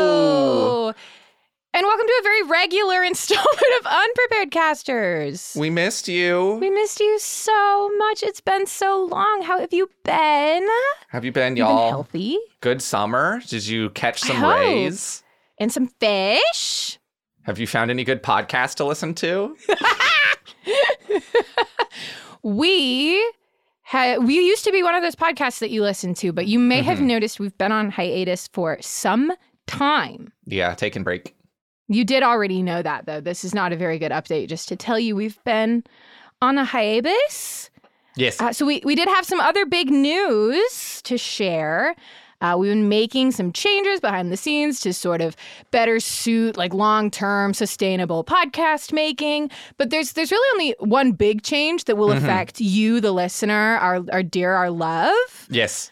Hello! 0.00 0.92
And 1.72 1.84
welcome 1.86 2.06
to 2.06 2.16
a 2.20 2.22
very 2.22 2.42
regular 2.42 3.02
installment 3.10 3.48
of 3.80 3.86
Unprepared 3.86 4.50
Casters. 4.50 5.56
We 5.58 5.70
missed 5.70 6.06
you. 6.06 6.58
We 6.60 6.68
missed 6.68 7.00
you 7.00 7.18
so 7.18 7.90
much. 7.96 8.22
It's 8.22 8.42
been 8.42 8.66
so 8.66 9.06
long. 9.10 9.40
How 9.42 9.58
have 9.58 9.72
you 9.72 9.88
been? 10.04 10.68
Have 11.08 11.24
you 11.24 11.32
been, 11.32 11.56
You 11.56 11.64
been 11.64 11.72
y'all? 11.76 11.88
healthy? 11.88 12.38
Good 12.60 12.82
summer? 12.82 13.40
Did 13.48 13.66
you 13.66 13.88
catch 13.90 14.20
some 14.20 14.44
rays? 14.44 15.22
And 15.58 15.72
some 15.72 15.86
fish? 15.86 16.98
Have 17.44 17.58
you 17.58 17.66
found 17.66 17.90
any 17.90 18.04
good 18.04 18.22
podcasts 18.22 18.74
to 18.76 18.84
listen 18.84 19.14
to? 19.14 19.56
We 22.42 23.22
ha- 23.90 24.16
we 24.18 24.34
used 24.40 24.64
to 24.64 24.72
be 24.72 24.82
one 24.82 24.94
of 24.94 25.02
those 25.02 25.16
podcasts 25.16 25.58
that 25.60 25.70
you 25.70 25.82
listen 25.82 26.14
to, 26.14 26.32
but 26.32 26.46
you 26.46 26.58
may 26.58 26.82
have 26.82 26.98
Mhm. 26.98 27.06
noticed 27.06 27.40
we've 27.40 27.56
been 27.58 27.72
on 27.72 27.90
hiatus 27.90 28.48
for 28.52 28.78
some 28.80 29.32
time. 29.66 30.32
yeah, 30.46 30.74
take 30.74 30.96
and 30.96 31.04
break. 31.04 31.34
You 31.88 32.04
did 32.04 32.22
already 32.22 32.62
know 32.62 32.82
that, 32.82 33.06
though. 33.06 33.20
This 33.20 33.44
is 33.44 33.54
not 33.54 33.72
a 33.72 33.76
very 33.76 33.98
good 33.98 34.12
update. 34.12 34.48
Just 34.48 34.68
to 34.68 34.76
tell 34.76 34.98
you, 34.98 35.14
we've 35.16 35.42
been 35.44 35.82
on 36.40 36.56
a 36.58 36.64
hiatus. 36.64 37.70
Yes. 38.16 38.40
Uh, 38.40 38.52
so 38.52 38.64
we, 38.66 38.80
we 38.84 38.94
did 38.94 39.08
have 39.08 39.24
some 39.24 39.40
other 39.40 39.66
big 39.66 39.90
news 39.90 41.00
to 41.02 41.16
share. 41.18 41.94
Uh, 42.40 42.56
we've 42.58 42.70
been 42.70 42.88
making 42.88 43.30
some 43.32 43.52
changes 43.52 44.00
behind 44.00 44.32
the 44.32 44.36
scenes 44.36 44.80
to 44.80 44.92
sort 44.94 45.20
of 45.20 45.36
better 45.70 46.00
suit 46.00 46.56
like 46.56 46.72
long-term 46.72 47.52
sustainable 47.54 48.24
podcast 48.24 48.92
making. 48.92 49.50
But 49.76 49.90
there's 49.90 50.12
there's 50.12 50.30
really 50.32 50.54
only 50.54 50.74
one 50.90 51.12
big 51.12 51.42
change 51.42 51.84
that 51.84 51.96
will 51.96 52.08
Mhm. 52.08 52.18
affect 52.18 52.60
you, 52.60 53.00
the 53.00 53.12
listener, 53.12 53.76
our 53.78 54.00
our 54.12 54.22
dear, 54.22 54.52
our 54.54 54.70
love. 54.70 55.46
yes. 55.50 55.90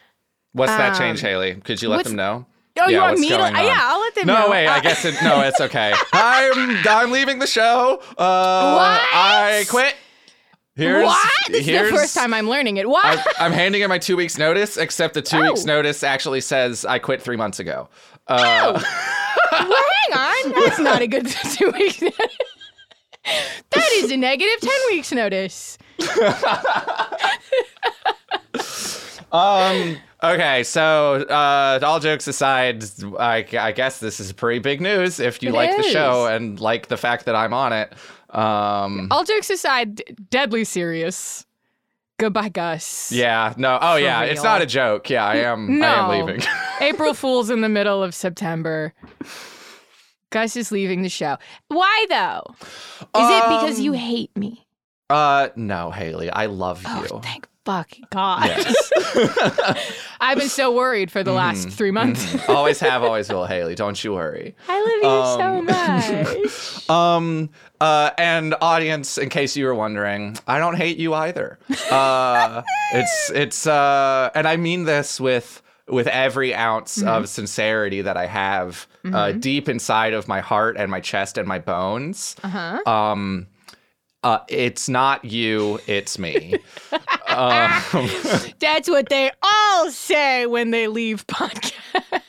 What's 0.53 0.73
that 0.73 0.93
Um, 0.93 0.99
change, 0.99 1.21
Haley? 1.21 1.55
Could 1.63 1.83
you 1.83 1.89
let 1.91 2.05
them 2.05 2.17
know? 2.17 2.47
Oh, 2.81 2.89
you 2.89 2.99
want 2.99 3.19
me 3.19 3.29
to? 3.29 3.35
uh, 3.39 3.51
yeah, 3.61 3.79
I'll 3.81 4.01
let 4.01 4.15
them 4.15 4.27
know. 4.29 4.45
No, 4.47 4.51
wait. 4.51 4.67
I 4.67 4.79
Uh, 4.79 4.81
guess 4.81 5.05
it. 5.05 5.15
No, 5.23 5.41
it's 5.43 5.61
okay. 5.61 5.93
I'm 6.13 6.79
I'm 6.89 7.11
leaving 7.11 7.39
the 7.41 7.47
show. 7.47 8.01
Uh, 8.17 8.75
What? 8.75 9.01
I 9.13 9.67
quit. 9.69 9.95
Here's 10.79 11.05
what? 11.05 11.29
This 11.49 11.67
here's 11.67 11.87
is 11.89 11.93
the 11.93 11.97
first 11.99 12.15
time 12.15 12.33
I'm 12.33 12.49
learning 12.49 12.77
it. 12.77 12.89
What? 12.89 13.05
I, 13.05 13.25
I'm 13.45 13.53
handing 13.53 13.83
in 13.83 13.89
my 13.89 13.99
two 13.99 14.17
weeks 14.17 14.39
notice, 14.39 14.77
except 14.77 15.15
the 15.15 15.23
two 15.23 15.39
Oh. 15.39 15.43
weeks 15.43 15.65
notice 15.65 16.03
actually 16.03 16.41
says 16.41 16.85
I 16.85 16.99
quit 16.99 17.21
three 17.21 17.37
months 17.37 17.59
ago. 17.59 17.89
Uh, 18.29 18.81
well, 19.53 19.83
hang 20.13 20.15
on. 20.15 20.53
That's 20.65 20.79
not 20.79 21.03
a 21.03 21.07
good 21.07 21.27
two 21.57 21.71
weeks. 21.73 21.99
that 23.71 23.91
is 23.95 24.11
a 24.11 24.17
negative 24.17 24.61
ten 24.61 24.81
weeks 24.91 25.13
notice. 25.13 25.79
Um. 29.31 29.99
Okay. 30.23 30.63
So, 30.65 31.17
uh, 31.17 31.79
all 31.83 32.01
jokes 32.01 32.27
aside, 32.29 32.83
I, 33.19 33.45
I 33.61 33.73
guess 33.73 34.01
this 34.01 34.21
is 34.21 34.33
pretty 34.33 34.59
big 34.59 34.81
news 34.81 35.21
if 35.21 35.43
you 35.43 35.51
It 35.51 35.55
like 35.55 35.77
the 35.77 35.83
show 35.83 36.27
and 36.27 36.59
like 36.59 36.87
the 36.89 36.97
fact 36.97 37.27
that 37.27 37.35
I'm 37.35 37.53
on 37.53 37.75
it. 37.75 37.93
Um. 38.31 39.09
All 39.11 39.25
jokes 39.25 39.51
aside, 39.51 40.03
deadly 40.31 40.65
serious. 40.65 41.45
Goodbye, 42.19 42.49
Gus. 42.49 43.13
Yeah. 43.13 43.55
No. 43.57 43.79
Oh, 43.81 43.95
yeah. 43.97 44.23
It's 44.23 44.43
not 44.43 44.61
a 44.61 44.67
joke. 44.67 45.09
Yeah. 45.09 45.25
I 45.25 45.37
am. 45.37 45.83
I 45.83 45.87
am 45.87 46.09
No. 46.09 46.27
leaving. 46.27 46.45
April 46.81 47.15
Fool's 47.15 47.49
in 47.49 47.61
the 47.61 47.69
middle 47.69 48.03
of 48.03 48.15
September. 48.15 48.93
Gus 50.31 50.57
is 50.57 50.71
leaving 50.73 51.03
the 51.03 51.09
show. 51.09 51.37
Why 51.69 52.07
though? 52.11 52.43
Is 52.61 53.07
it 53.31 53.43
because 53.49 53.81
you 53.81 53.93
Um, 53.93 53.99
hate 53.99 54.37
me? 54.37 54.67
Uh. 55.09 55.49
No, 55.57 55.91
Haley. 55.91 56.29
I 56.31 56.47
love 56.47 56.83
Oh, 56.87 57.03
you. 57.11 57.21
thank 57.23 57.47
fuck 57.69 57.91
God. 58.11 58.47
Yes. 58.47 58.91
I've 60.21 60.39
been 60.39 60.49
so 60.49 60.73
worried 60.75 61.11
for 61.11 61.23
the 61.23 61.33
last 61.33 61.69
Mhm, 61.69 61.73
three 61.73 61.91
months. 61.91 62.25
mhm. 62.25 62.49
always 62.55 62.81
have, 62.81 63.03
always 63.03 63.29
will, 63.29 63.45
Haley. 63.45 63.75
Don't 63.75 64.03
you 64.03 64.15
worry. 64.15 64.57
I 64.69 64.81
love 64.81 65.03
you 65.03 65.09
Um, 65.09 65.67
so 65.69 66.39
much. 66.87 66.91
Um, 66.91 67.51
uh, 67.81 68.11
and 68.17 68.55
audience, 68.63 69.19
in 69.19 69.29
case 69.29 69.55
you 69.55 69.67
were 69.67 69.75
wondering, 69.75 70.37
I 70.47 70.59
don't 70.59 70.77
hate 70.77 70.97
you 70.97 71.13
either. 71.13 71.59
Uh, 71.91 72.63
it's 72.95 73.31
it's 73.35 73.67
uh, 73.67 74.31
and 74.35 74.49
I 74.49 74.57
mean 74.57 74.85
this 74.85 75.21
with 75.21 75.61
with 75.89 76.07
every 76.07 76.55
ounce 76.55 77.03
of 77.03 77.29
sincerity 77.29 78.01
that 78.03 78.17
I 78.17 78.27
have 78.27 78.87
uh, 79.13 79.33
deep 79.33 79.69
inside 79.69 80.13
of 80.15 80.27
my 80.27 80.41
heart 80.41 80.77
and 80.79 80.91
my 80.91 81.01
chest 81.01 81.37
and 81.39 81.47
my 81.47 81.59
bones. 81.59 82.35
Uh-huh. 82.43 82.81
Um, 82.91 83.47
uh, 84.29 84.45
it's 84.49 84.91
not 84.91 85.25
you, 85.25 85.81
it's 85.87 86.19
me. 86.19 86.55
um, 87.29 87.71
That's 88.59 88.87
what 88.87 89.09
they 89.09 89.31
all 89.43 89.91
say 89.91 90.45
when 90.45 90.71
they 90.71 90.87
leave 90.87 91.27
podcast. 91.27 92.21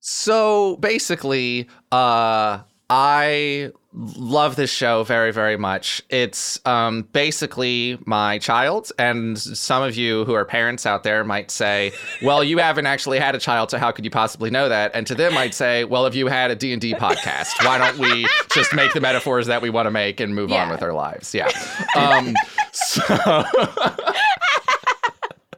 So 0.00 0.76
basically, 0.78 1.68
uh, 1.92 2.62
I 2.88 3.70
love 3.92 4.56
this 4.56 4.70
show 4.70 5.02
very, 5.02 5.32
very 5.32 5.56
much. 5.56 6.02
It's 6.08 6.60
um, 6.66 7.02
basically 7.12 7.98
my 8.06 8.38
child, 8.38 8.92
and 8.98 9.38
some 9.38 9.82
of 9.82 9.96
you 9.96 10.24
who 10.24 10.34
are 10.34 10.44
parents 10.44 10.86
out 10.86 11.02
there 11.02 11.24
might 11.24 11.50
say, 11.50 11.92
"Well, 12.22 12.44
you 12.44 12.58
haven't 12.58 12.86
actually 12.86 13.18
had 13.18 13.34
a 13.34 13.38
child, 13.38 13.70
so 13.70 13.78
how 13.78 13.90
could 13.90 14.04
you 14.04 14.10
possibly 14.10 14.50
know 14.50 14.68
that?" 14.68 14.92
And 14.94 15.06
to 15.08 15.14
them, 15.14 15.36
I'd 15.36 15.54
say, 15.54 15.84
"Well, 15.84 16.06
if 16.06 16.14
you 16.14 16.28
had 16.28 16.50
a 16.50 16.56
D 16.56 16.72
and 16.72 16.80
D 16.80 16.94
podcast, 16.94 17.64
why 17.64 17.78
don't 17.78 17.98
we 17.98 18.26
just 18.52 18.72
make 18.74 18.92
the 18.92 19.00
metaphors 19.00 19.46
that 19.46 19.62
we 19.62 19.70
want 19.70 19.86
to 19.86 19.90
make 19.90 20.20
and 20.20 20.34
move 20.34 20.52
on 20.52 20.70
with 20.70 20.82
our 20.82 20.92
lives?" 20.92 21.34
Yeah. 21.34 21.50
Um, 21.96 22.34
so. 22.72 23.44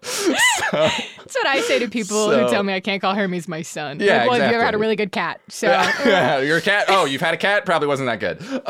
That's 0.72 1.11
what 1.42 1.56
I 1.56 1.60
say 1.62 1.78
to 1.80 1.88
people 1.88 2.30
who 2.30 2.48
tell 2.48 2.62
me 2.62 2.72
I 2.72 2.80
can't 2.80 3.00
call 3.00 3.14
Hermes 3.14 3.48
my 3.48 3.62
son. 3.62 4.00
Yeah, 4.00 4.18
Like, 4.18 4.30
well, 4.30 4.40
have 4.40 4.50
you 4.50 4.56
ever 4.56 4.64
had 4.64 4.74
a 4.74 4.78
really 4.78 4.96
good 4.96 5.12
cat? 5.12 5.40
So 5.48 5.66
yeah, 6.06 6.38
your 6.38 6.60
cat. 6.60 6.86
Oh, 6.88 7.04
you've 7.04 7.20
had 7.20 7.34
a 7.34 7.38
cat. 7.38 7.64
Probably 7.64 7.88
wasn't 7.88 8.08
that 8.08 8.20
good. 8.20 8.40
Um, 8.42 8.58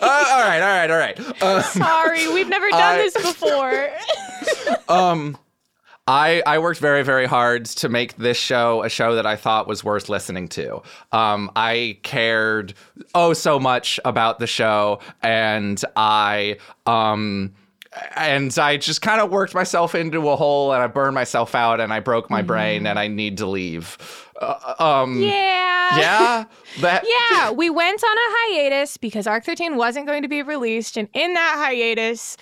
uh, 0.00 0.24
all 0.30 0.42
right, 0.42 0.60
all 0.60 0.68
right, 0.68 0.90
all 0.90 0.98
right. 0.98 1.42
Uh, 1.42 1.62
sorry, 1.62 2.32
we've 2.32 2.48
never 2.48 2.68
done 2.70 2.80
I- 2.80 2.96
this 2.98 3.14
before. 3.14 3.90
um, 4.88 5.38
I 6.08 6.42
I 6.44 6.58
worked 6.58 6.80
very 6.80 7.04
very 7.04 7.26
hard 7.26 7.64
to 7.66 7.88
make 7.88 8.16
this 8.16 8.36
show 8.36 8.82
a 8.82 8.88
show 8.88 9.14
that 9.14 9.24
I 9.26 9.36
thought 9.36 9.68
was 9.68 9.84
worth 9.84 10.08
listening 10.08 10.48
to. 10.48 10.82
Um, 11.12 11.50
I 11.54 11.98
cared 12.02 12.74
oh 13.14 13.34
so 13.34 13.60
much 13.60 14.00
about 14.04 14.40
the 14.40 14.48
show, 14.48 14.98
and 15.22 15.80
I 15.96 16.56
um. 16.86 17.54
And 18.16 18.58
I 18.58 18.78
just 18.78 19.02
kind 19.02 19.20
of 19.20 19.30
worked 19.30 19.54
myself 19.54 19.94
into 19.94 20.30
a 20.30 20.36
hole, 20.36 20.72
and 20.72 20.82
I 20.82 20.86
burned 20.86 21.14
myself 21.14 21.54
out, 21.54 21.78
and 21.80 21.92
I 21.92 22.00
broke 22.00 22.30
my 22.30 22.40
brain, 22.40 22.86
and 22.86 22.98
I 22.98 23.08
need 23.08 23.38
to 23.38 23.46
leave. 23.46 23.98
Uh, 24.40 24.74
um, 24.78 25.20
yeah. 25.20 25.98
yeah, 25.98 26.44
that 26.80 27.04
Yeah, 27.30 27.50
we 27.50 27.70
went 27.70 28.02
on 28.02 28.16
a 28.16 28.20
hiatus 28.20 28.96
because 28.96 29.26
Arc 29.26 29.44
13 29.44 29.76
wasn't 29.76 30.06
going 30.06 30.22
to 30.22 30.28
be 30.28 30.42
released. 30.42 30.96
And 30.96 31.08
in 31.12 31.34
that 31.34 31.54
hiatus, 31.58 32.36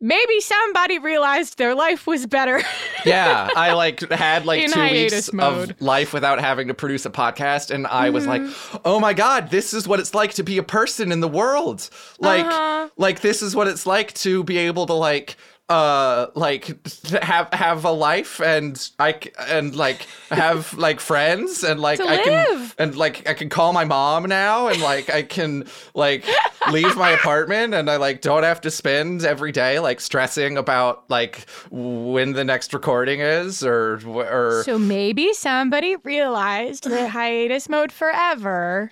maybe 0.00 0.40
somebody 0.40 0.98
realized 0.98 1.58
their 1.58 1.74
life 1.74 2.06
was 2.06 2.26
better. 2.26 2.62
yeah 3.06 3.48
i 3.56 3.72
like 3.72 4.00
had 4.10 4.44
like 4.44 4.62
In 4.62 4.70
two 4.72 4.80
weeks 4.82 5.32
mode. 5.32 5.70
of 5.72 5.80
life 5.82 6.12
without 6.12 6.38
having 6.40 6.68
to 6.68 6.74
produce 6.74 7.06
a 7.06 7.10
podcast 7.10 7.70
and 7.70 7.86
i 7.86 8.10
was 8.10 8.26
like 8.26 8.42
Mm-hmm. 8.42 8.76
oh 8.84 9.00
my 9.00 9.12
god 9.14 9.50
this 9.50 9.72
is 9.72 9.88
what 9.88 10.00
it's 10.00 10.14
like 10.14 10.34
to 10.34 10.42
be 10.42 10.58
a 10.58 10.62
person 10.62 11.10
in 11.12 11.20
the 11.20 11.28
world 11.28 11.88
like 12.18 12.44
Uh-huh. 12.44 12.88
like 12.98 13.20
this 13.20 13.40
is 13.42 13.56
what 13.56 13.68
it's 13.68 13.86
like 13.86 14.12
to 14.14 14.44
be 14.44 14.58
able 14.58 14.86
to 14.86 14.92
like 14.94 15.36
uh 15.70 16.26
like 16.34 16.86
have 17.22 17.48
have 17.52 17.84
a 17.84 17.90
life 17.90 18.40
and 18.40 18.90
i 18.98 19.18
and 19.48 19.74
like 19.74 20.06
have 20.30 20.74
like 20.78 21.00
friends 21.00 21.62
and 21.62 21.80
like 21.80 22.00
i 22.00 22.22
can 22.22 22.70
and 22.78 22.96
like 22.96 23.26
i 23.28 23.32
can 23.32 23.48
call 23.48 23.72
my 23.72 23.84
mom 23.84 24.24
now 24.24 24.66
and 24.66 24.82
like 24.82 25.08
i 25.10 25.22
can 25.22 25.64
like 25.94 26.24
leave 26.70 26.96
my 26.96 27.10
apartment 27.10 27.72
and 27.72 27.88
i 27.88 27.96
like 27.96 28.20
don't 28.20 28.42
have 28.42 28.60
to 28.60 28.70
spend 28.70 29.24
every 29.24 29.52
day 29.52 29.78
like 29.78 30.00
stressing 30.00 30.58
about 30.58 31.08
like 31.08 31.48
when 31.70 32.32
the 32.32 32.44
next 32.44 32.74
recording 32.74 33.20
is 33.20 33.64
or 33.64 34.00
or 34.06 34.64
so 34.64 34.78
maybe 34.78 35.32
somebody 35.32 35.96
realized 35.96 36.90
that 36.90 37.08
hiatus 37.30 37.68
mode 37.68 37.92
forever. 37.92 38.90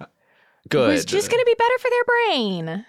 Good 0.69 0.89
was 0.89 1.05
just 1.05 1.31
to 1.31 1.45
be 1.45 1.55
better 1.55 1.79
for 1.79 1.91
their 1.91 2.05
brain. 2.05 2.87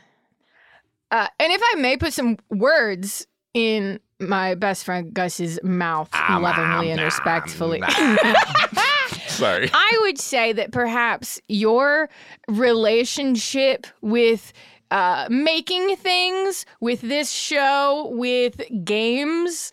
Uh, 1.11 1.27
and 1.39 1.51
if 1.51 1.61
I 1.73 1.75
may 1.79 1.97
put 1.97 2.13
some 2.13 2.37
words 2.49 3.25
in 3.53 3.99
my 4.19 4.53
best 4.55 4.83
friend 4.83 5.13
Gus's 5.13 5.59
mouth, 5.63 6.09
Um, 6.13 6.41
lovingly 6.43 6.91
and 6.91 6.99
um, 6.99 7.05
respectfully. 7.05 7.81
um, 7.81 8.17
sorry 9.27 9.69
I 9.73 9.97
would 10.01 10.19
say 10.19 10.51
that 10.53 10.71
perhaps 10.71 11.39
your 11.47 12.09
relationship 12.47 13.87
with 14.01 14.51
uh, 14.91 15.27
making 15.29 15.95
things, 15.97 16.65
with 16.81 17.01
this 17.01 17.31
show, 17.31 18.09
with 18.13 18.59
games, 18.83 19.71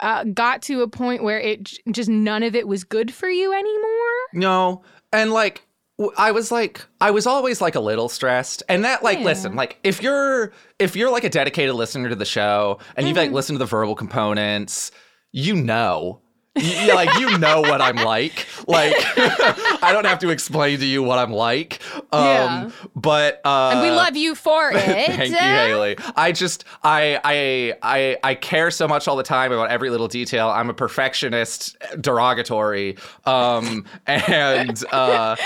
uh, 0.00 0.24
got 0.24 0.62
to 0.62 0.82
a 0.82 0.88
point 0.88 1.22
where 1.22 1.40
it 1.40 1.64
j- 1.64 1.78
just 1.90 2.08
none 2.08 2.42
of 2.42 2.54
it 2.54 2.66
was 2.68 2.84
good 2.84 3.12
for 3.12 3.28
you 3.28 3.52
anymore. 3.52 4.16
No. 4.32 4.82
And 5.12 5.32
like 5.32 5.56
w- 5.56 5.71
I 6.16 6.32
was 6.32 6.50
like 6.50 6.84
I 7.00 7.10
was 7.10 7.26
always 7.26 7.60
like 7.60 7.74
a 7.74 7.80
little 7.80 8.08
stressed. 8.08 8.62
And 8.68 8.84
that 8.84 9.02
like 9.02 9.18
Yeah. 9.18 9.24
listen, 9.24 9.54
like 9.54 9.78
if 9.84 10.02
you're 10.02 10.52
if 10.78 10.96
you're 10.96 11.10
like 11.10 11.24
a 11.24 11.30
dedicated 11.30 11.74
listener 11.74 12.08
to 12.08 12.16
the 12.16 12.24
show 12.24 12.78
and 12.96 13.06
you've 13.06 13.16
Mm-hmm. 13.16 13.26
like 13.26 13.32
listened 13.32 13.56
to 13.56 13.58
the 13.60 13.66
verbal 13.66 13.94
components, 13.94 14.90
you 15.32 15.54
know 15.54 16.18
yeah, 16.54 16.92
like 16.92 17.18
you 17.18 17.38
know 17.38 17.62
what 17.62 17.80
I'm 17.80 17.96
like. 17.96 18.46
Like 18.68 18.92
I 19.16 19.88
don't 19.90 20.04
have 20.04 20.18
to 20.18 20.28
explain 20.28 20.80
to 20.80 20.84
you 20.84 21.02
what 21.02 21.18
I'm 21.18 21.32
like. 21.32 21.80
Um 22.12 22.26
Yeah. 22.26 22.70
but 22.94 23.40
uh 23.42 23.70
and 23.72 23.80
we 23.80 23.90
love 23.90 24.16
you 24.16 24.34
for 24.34 24.70
it. 24.74 24.76
Thank 24.76 25.30
you, 25.30 25.36
Haley. 25.38 25.96
I 26.14 26.32
just 26.32 26.66
I 26.84 27.18
I 27.24 27.72
I 27.82 28.18
I 28.22 28.34
care 28.34 28.70
so 28.70 28.86
much 28.86 29.08
all 29.08 29.16
the 29.16 29.22
time 29.22 29.50
about 29.50 29.70
every 29.70 29.88
little 29.88 30.08
detail. 30.08 30.50
I'm 30.50 30.68
a 30.68 30.74
perfectionist, 30.74 31.74
derogatory, 31.98 32.98
um, 33.24 33.86
and 34.06 34.84
uh, 34.92 35.36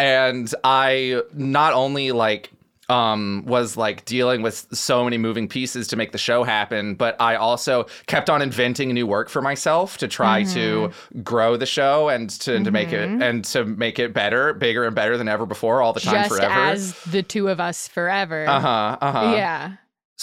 and 0.00 0.52
I 0.64 1.22
not 1.34 1.72
only 1.74 2.12
like 2.12 2.50
um 2.88 3.44
was 3.46 3.76
like 3.76 4.04
dealing 4.04 4.42
with 4.42 4.66
so 4.72 5.04
many 5.04 5.16
moving 5.16 5.46
pieces 5.46 5.86
to 5.86 5.94
make 5.96 6.10
the 6.10 6.18
show 6.18 6.42
happen 6.42 6.96
but 6.96 7.14
i 7.20 7.36
also 7.36 7.86
kept 8.06 8.28
on 8.28 8.42
inventing 8.42 8.92
new 8.92 9.06
work 9.06 9.28
for 9.28 9.40
myself 9.40 9.96
to 9.96 10.08
try 10.08 10.42
to 10.42 10.90
grow 11.22 11.56
the 11.56 11.66
show 11.66 12.08
and 12.08 12.30
to, 12.30 12.58
to 12.64 12.70
make 12.72 12.92
it 12.92 13.08
and 13.08 13.44
to 13.44 13.64
make 13.64 14.00
it 14.00 14.12
better 14.12 14.52
bigger 14.54 14.84
and 14.86 14.96
better 14.96 15.16
than 15.16 15.28
ever 15.28 15.46
before 15.46 15.80
all 15.80 15.92
the 15.92 16.00
time 16.00 16.14
Just 16.14 16.30
forever 16.34 16.52
as 16.52 17.00
the 17.04 17.22
two 17.22 17.46
of 17.48 17.60
us 17.60 17.86
forever. 17.86 18.44
uh-huh 18.48 18.96
uh-huh 19.00 19.34
Yeah. 19.36 19.72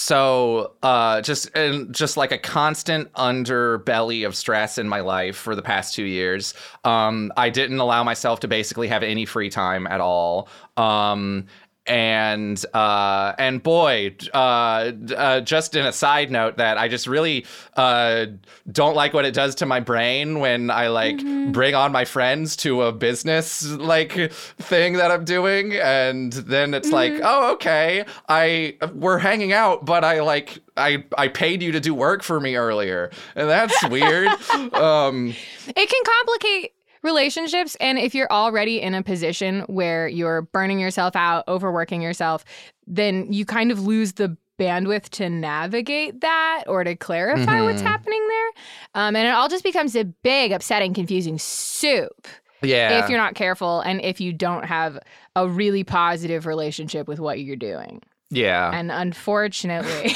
So 0.00 0.74
uh 0.84 1.20
just 1.20 1.50
and 1.56 1.92
just 1.92 2.16
like 2.16 2.30
a 2.30 2.38
constant 2.38 3.12
underbelly 3.14 4.24
of 4.24 4.36
stress 4.36 4.78
in 4.78 4.88
my 4.88 5.00
life 5.00 5.34
for 5.34 5.56
the 5.56 5.62
past 5.62 5.92
two 5.92 6.04
years. 6.04 6.54
Um 6.84 7.32
i 7.36 7.50
didn't 7.50 7.80
allow 7.80 8.04
myself 8.04 8.38
to 8.40 8.48
basically 8.48 8.86
have 8.86 9.02
any 9.02 9.24
free 9.24 9.50
time 9.50 9.88
at 9.88 10.00
all. 10.00 10.48
Um 10.76 11.46
and 11.88 12.64
uh 12.74 13.32
and 13.38 13.62
boy 13.62 14.14
uh, 14.34 14.92
uh 15.16 15.40
just 15.40 15.74
in 15.74 15.86
a 15.86 15.92
side 15.92 16.30
note 16.30 16.56
that 16.58 16.78
i 16.78 16.88
just 16.88 17.06
really 17.06 17.46
uh 17.76 18.26
don't 18.70 18.94
like 18.94 19.12
what 19.14 19.24
it 19.24 19.34
does 19.34 19.54
to 19.54 19.66
my 19.66 19.80
brain 19.80 20.40
when 20.40 20.70
i 20.70 20.88
like 20.88 21.18
bring 21.52 21.74
on 21.74 21.90
my 21.92 22.04
friends 22.04 22.56
to 22.56 22.82
a 22.82 22.92
business 22.92 23.64
like 23.72 24.32
thing 24.32 24.94
that 24.94 25.10
i'm 25.10 25.24
doing. 25.24 25.74
And 25.74 26.32
then 26.32 26.74
it's 26.74 26.90
like 26.90 27.12
oh 27.22 27.52
okay. 27.54 28.04
I 28.28 28.76
we're 28.94 29.18
hanging 29.18 29.52
out 29.52 29.84
but 29.84 30.04
i 30.04 30.20
like 30.20 30.58
i 30.76 31.04
i 31.16 31.28
paid 31.28 31.62
you 31.62 31.72
to 31.72 31.80
do 31.80 31.94
work 31.94 32.22
for 32.22 32.40
me 32.40 32.56
earlier. 32.56 33.10
And 33.34 33.48
that's 33.48 33.88
weird. 33.88 34.28
Um 34.72 35.34
It 35.66 35.88
can 35.88 36.02
complicate 36.04 36.72
relationships. 37.02 37.76
And 37.80 37.98
if 37.98 38.14
you're 38.14 38.30
already 38.30 38.80
in 38.80 38.94
a 38.94 39.02
position 39.02 39.60
where 39.62 40.08
you're 40.08 40.42
burning 40.42 40.78
yourself 40.80 41.14
out, 41.16 41.44
overworking 41.48 42.02
yourself, 42.02 42.44
then 42.86 43.32
you 43.32 43.44
kind 43.44 43.70
of 43.70 43.80
lose 43.86 44.14
the 44.14 44.36
bandwidth 44.58 45.08
to 45.10 45.28
navigate 45.30 46.20
that 46.20 46.64
or 46.66 46.82
to 46.82 46.96
clarify 46.96 47.62
what's 47.62 47.80
Mhm. 47.80 47.86
happening 47.86 48.26
there. 48.28 48.48
Um, 48.94 49.14
and 49.16 49.28
it 49.28 49.30
all 49.30 49.48
just 49.48 49.62
becomes 49.62 49.94
a 49.94 50.04
big, 50.04 50.50
upsetting, 50.52 50.94
confusing 50.94 51.38
soup 51.38 52.26
yeah 52.60 52.98
if 53.04 53.08
you're 53.08 53.20
not 53.20 53.36
careful 53.36 53.78
and 53.82 54.00
if 54.02 54.20
you 54.20 54.32
don't 54.32 54.64
have 54.64 54.98
a 55.36 55.46
really 55.48 55.84
positive 55.84 56.44
relationship 56.44 57.06
with 57.06 57.20
what 57.20 57.38
you're 57.38 57.54
doing. 57.54 58.02
yeah 58.30 58.72
And 58.74 58.90
unfortunately, 58.90 60.12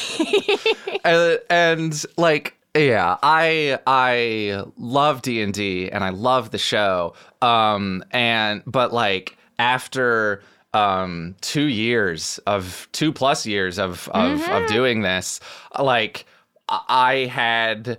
and, 1.04 1.38
and 1.50 2.04
like 2.16 2.56
yeah 2.74 3.18
i 3.22 3.78
i 3.86 4.64
love 4.78 5.20
d&d 5.22 5.90
and 5.90 6.02
i 6.02 6.10
love 6.10 6.50
the 6.50 6.58
show 6.58 7.14
um 7.42 8.02
and 8.12 8.62
but 8.66 8.92
like 8.92 9.36
after 9.58 10.42
um 10.72 11.34
two 11.42 11.66
years 11.66 12.38
of 12.46 12.88
two 12.92 13.12
plus 13.12 13.44
years 13.44 13.78
of 13.78 14.08
of, 14.14 14.42
of 14.48 14.66
doing 14.68 15.02
this 15.02 15.38
like 15.78 16.24
i 16.68 17.30
had 17.30 17.98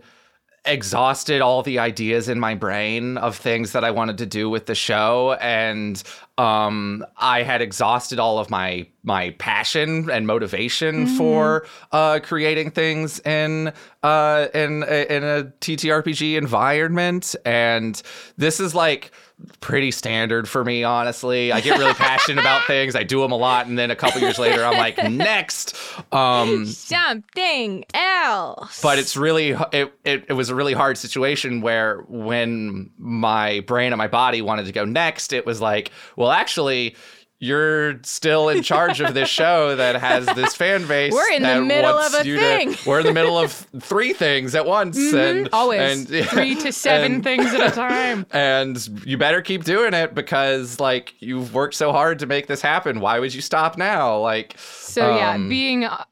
exhausted 0.66 1.42
all 1.42 1.62
the 1.62 1.78
ideas 1.80 2.30
in 2.30 2.40
my 2.40 2.56
brain 2.56 3.18
of 3.18 3.36
things 3.36 3.74
that 3.74 3.84
I 3.84 3.92
wanted 3.92 4.18
to 4.20 4.26
do 4.26 4.50
with 4.50 4.66
the 4.66 4.76
show. 4.76 5.34
And 5.42 6.02
um 6.38 7.06
I 7.18 7.44
had 7.44 7.62
exhausted 7.62 8.18
all 8.18 8.40
of 8.40 8.50
my 8.50 8.88
my 9.04 9.32
passion 9.32 10.10
and 10.10 10.26
motivation 10.26 11.06
for 11.18 11.68
uh 11.92 12.20
creating 12.24 12.72
things 12.72 13.20
in 13.22 13.74
uh 14.04 14.48
in 14.54 14.84
in 14.84 15.24
a 15.24 15.52
TTRPG 15.60 16.38
environment. 16.38 17.36
And 17.46 18.02
this 18.38 18.60
is 18.62 18.74
like 18.74 19.12
pretty 19.60 19.92
standard 19.92 20.48
for 20.48 20.64
me 20.64 20.84
honestly. 20.84 21.52
I 21.52 21.60
get 21.62 21.78
really 21.78 21.94
passionate 21.94 22.40
about 22.42 22.64
things. 22.68 22.96
I 22.96 23.04
do 23.04 23.22
them 23.22 23.32
a 23.32 23.38
lot 23.38 23.68
and 23.68 23.78
then 23.78 23.92
a 23.92 23.96
couple 23.96 24.22
years 24.22 24.40
later 24.40 24.64
I'm 24.64 24.78
like 24.78 24.98
next. 25.12 25.76
Um 26.14 26.66
something 26.66 27.84
else. 27.94 28.82
but 28.82 29.00
it's 29.00 29.18
really 29.18 29.50
it, 29.72 29.94
it, 30.06 30.26
it 30.30 30.34
was 30.34 30.50
a 30.50 30.56
really 30.56 30.74
hard 30.74 30.98
situation 30.98 31.62
where 31.62 32.00
when 32.08 32.90
my 32.98 33.60
brain 33.62 33.92
and 33.92 33.98
my 33.98 34.08
body 34.08 34.42
wanted 34.42 34.66
to 34.66 34.72
go 34.72 34.86
next 34.86 35.34
it 35.34 35.46
was 35.46 35.60
like 35.62 35.92
well 36.16 36.32
actually 36.32 36.96
you're 37.44 38.00
still 38.04 38.48
in 38.50 38.64
charge 38.64 39.02
of 39.02 39.14
this 39.14 39.28
show 39.30 39.76
that 39.76 39.96
has 40.00 40.26
this 40.28 40.56
fan 40.56 40.88
base. 40.88 41.12
We're 41.14 41.32
in 41.34 41.44
the 41.44 41.62
middle 41.62 41.98
of 41.98 42.14
a 42.14 42.24
thing. 42.24 42.74
To, 42.74 42.80
we're 42.90 43.00
in 43.02 43.06
the 43.06 43.14
middle 43.14 43.38
of 43.38 43.52
three 43.82 44.14
things 44.14 44.56
at 44.56 44.66
once, 44.66 44.98
and 45.14 45.50
Always 45.52 46.10
and, 46.10 46.26
three 46.30 46.56
to 46.56 46.72
seven 46.72 47.16
and- 47.16 47.24
things 47.24 47.46
at 47.54 47.60
a 47.62 47.72
time. 47.76 48.26
And 48.32 48.78
you 49.06 49.18
better 49.18 49.42
keep 49.42 49.64
doing 49.66 49.94
it 49.94 50.16
because, 50.16 50.80
like, 50.80 51.16
you've 51.20 51.54
worked 51.54 51.76
so 51.76 51.92
hard 51.92 52.20
to 52.20 52.26
make 52.26 52.48
this 52.48 52.62
happen. 52.62 53.00
Why 53.02 53.20
would 53.20 53.34
you 53.34 53.42
stop 53.42 53.78
now? 53.78 54.18
Like, 54.20 54.56
So 54.60 55.16
yeah, 55.18 55.32
Um, 55.32 55.50
being 55.50 55.84
uh, 55.84 56.04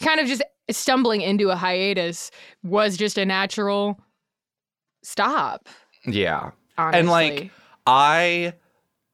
kind 0.00 0.20
of 0.20 0.26
just 0.26 0.42
stumbling 0.70 1.22
into 1.22 1.48
a 1.48 1.56
hiatus 1.56 2.30
was 2.62 2.96
just 2.98 3.16
a 3.16 3.24
natural 3.24 3.98
stop. 5.02 5.68
yeah. 6.06 6.50
Honestly. 6.76 6.98
And, 7.00 7.08
like, 7.08 7.50
I 7.86 8.52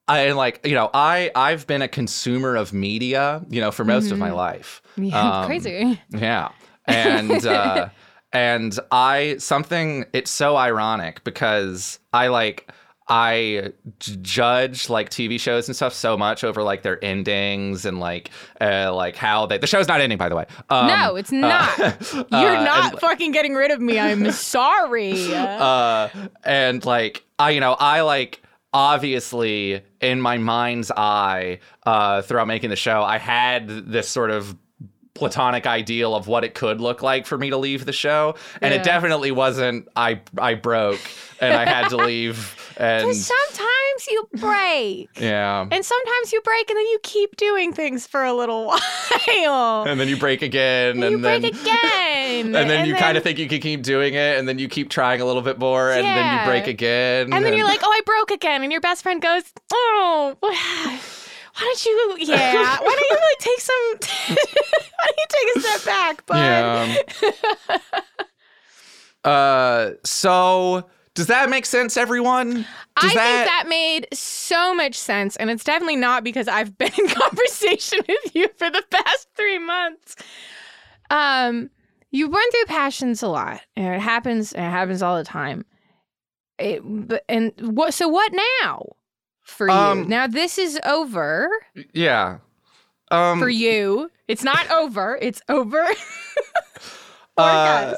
I 0.07 0.31
like 0.33 0.65
you 0.65 0.75
know 0.75 0.89
I 0.93 1.31
I've 1.35 1.65
been 1.67 1.81
a 1.81 1.87
consumer 1.87 2.55
of 2.55 2.73
media 2.73 3.43
you 3.49 3.59
know 3.61 3.71
for 3.71 3.83
most 3.85 4.11
of 4.11 4.17
my 4.19 4.31
life. 4.31 4.81
yeah, 4.97 5.19
um, 5.41 5.45
crazy. 5.47 5.99
Yeah. 6.09 6.49
And 6.85 7.45
uh 7.47 7.89
and 8.31 8.77
I 8.91 9.37
something 9.39 10.05
it's 10.13 10.29
so 10.31 10.57
ironic 10.57 11.23
because 11.23 11.99
I 12.13 12.27
like 12.27 12.69
I 13.07 13.71
j- 13.99 14.15
judge 14.21 14.89
like 14.89 15.09
TV 15.09 15.39
shows 15.39 15.67
and 15.67 15.75
stuff 15.75 15.93
so 15.93 16.17
much 16.17 16.43
over 16.43 16.63
like 16.63 16.81
their 16.81 17.03
endings 17.03 17.85
and 17.85 17.99
like 17.99 18.29
uh 18.59 18.93
like 18.93 19.15
how 19.15 19.45
they 19.45 19.57
the 19.57 19.67
show's 19.67 19.87
not 19.87 20.01
ending 20.01 20.17
by 20.17 20.27
the 20.29 20.35
way. 20.35 20.45
Um, 20.69 20.87
no, 20.87 21.15
it's 21.15 21.31
not. 21.31 21.79
uh, 21.79 21.93
You're 22.13 22.57
uh, 22.57 22.63
not 22.63 22.91
and- 22.93 23.01
fucking 23.01 23.31
getting 23.31 23.53
rid 23.55 23.71
of 23.71 23.79
me. 23.79 23.99
I'm 23.99 24.31
sorry. 24.31 25.33
uh 25.33 26.09
and 26.43 26.83
like 26.85 27.23
i 27.39 27.49
you 27.51 27.59
know 27.59 27.75
i 27.79 28.01
like 28.01 28.41
obviously 28.75 29.81
in 30.01 30.19
my 30.19 30.37
mind's 30.37 30.91
eye 30.91 31.59
uh 31.85 32.21
throughout 32.21 32.45
making 32.47 32.69
the 32.69 32.75
show 32.75 33.01
i 33.03 33.17
had 33.17 33.67
this 33.69 34.07
sort 34.09 34.29
of 34.31 34.55
platonic 35.13 35.65
ideal 35.65 36.13
of 36.13 36.27
what 36.27 36.43
it 36.43 36.53
could 36.53 36.81
look 36.81 37.01
like 37.01 37.25
for 37.25 37.37
me 37.37 37.49
to 37.49 37.55
leave 37.55 37.85
the 37.85 37.93
show 37.93 38.35
and 38.61 38.73
Yeah. 38.73 38.81
it 38.81 38.83
definitely 38.83 39.31
wasn't 39.31 39.87
i 39.95 40.19
i 40.37 40.55
broke 40.55 40.99
and 41.39 41.53
i 41.53 41.63
had 41.65 41.87
to 41.89 41.95
leave 41.97 42.37
and 42.77 43.15
sometimes 43.15 44.07
you 44.11 44.27
break. 44.33 45.09
yeah 45.21 45.61
And 45.71 45.85
sometimes 45.85 46.33
you 46.33 46.41
break 46.41 46.69
and 46.69 46.75
then 46.77 46.85
you 46.87 46.99
keep 47.01 47.37
doing 47.37 47.71
things 47.71 48.05
for 48.05 48.25
a 48.25 48.33
little 48.33 48.65
while. 49.27 49.83
and 49.87 49.97
then 50.01 50.09
you 50.09 50.17
break 50.17 50.41
again 50.41 50.95
And 50.95 51.03
and 51.05 51.11
you 51.13 51.17
then 51.21 51.41
break 51.41 51.53
again. 51.53 51.71
And 52.41 52.69
then 52.69 52.85
you 52.85 52.95
kind 52.95 53.17
of 53.17 53.23
think 53.23 53.39
you 53.39 53.47
can 53.47 53.59
keep 53.59 53.83
doing 53.83 54.13
it 54.13 54.37
and 54.37 54.47
then 54.47 54.59
you 54.59 54.67
keep 54.67 54.89
trying 54.89 55.21
a 55.21 55.25
little 55.25 55.41
bit 55.41 55.59
more 55.59 55.91
and 55.91 56.03
then 56.03 56.39
you 56.39 56.45
break 56.45 56.67
again 56.67 57.33
And 57.33 57.45
then 57.45 57.55
you're 57.55 57.67
like, 57.67 57.81
oh, 57.83 57.91
I 57.91 58.01
broke 58.05 58.31
again. 58.31 58.63
And 58.63 58.71
your 58.71 58.81
best 58.81 59.03
friend 59.03 59.21
goes, 59.21 59.43
oh, 59.71 60.35
why 60.41 60.99
don't 61.59 61.85
you, 61.85 62.15
yeah, 62.19 62.77
why 62.79 62.95
don't 62.95 63.09
you 63.09 63.17
like 63.17 63.39
take 63.39 63.59
some, 63.59 64.35
why 64.35 65.07
don't 65.07 65.17
you 65.17 65.25
take 65.29 65.55
a 65.55 65.59
step 65.59 65.85
back, 65.85 66.25
bud? 66.25 67.05
Yeah. 69.23 69.29
uh, 69.31 69.91
so 70.03 70.85
does 71.15 71.27
that 71.27 71.49
make 71.49 71.65
sense, 71.65 71.95
everyone? 71.95 72.65
I 72.97 73.01
Does 73.01 73.11
think 73.13 73.15
that 73.15 73.65
made 73.69 74.07
so 74.13 74.75
much 74.75 74.95
sense. 74.95 75.37
And 75.37 75.49
it's 75.49 75.63
definitely 75.63 75.95
not 75.95 76.25
because 76.25 76.49
I've 76.49 76.77
been 76.77 76.91
in 76.97 77.07
conversation 77.07 77.99
with 78.07 78.35
you 78.35 78.49
for 78.57 78.69
the 78.69 78.83
past 78.91 79.27
three 79.35 79.57
months. 79.57 80.17
Um, 81.09 81.69
you 82.15 82.29
run 82.29 82.51
through 82.51 82.65
passions 82.65 83.21
a 83.21 83.27
lot, 83.27 83.61
and 83.75 83.95
it 83.95 84.01
happens, 84.01 84.53
and 84.53 84.65
it 84.65 84.69
happens 84.69 85.01
all 85.01 85.17
the 85.17 85.23
time. 85.23 85.65
It, 86.57 86.81
but, 86.83 87.23
and 87.27 87.51
what, 87.59 87.93
so 87.93 88.07
what 88.07 88.31
now 88.61 88.95
for 89.43 89.67
you? 89.67 89.73
Um, 89.73 90.07
Now 90.07 90.27
this 90.27 90.57
is 90.57 90.79
over 90.85 91.49
yeah. 91.93 92.37
Um, 93.11 93.39
for 93.39 93.49
you. 93.49 94.09
It's 94.27 94.43
not 94.43 94.69
over, 94.71 95.17
it's 95.21 95.41
over. 95.49 95.85
Uh. 97.37 97.93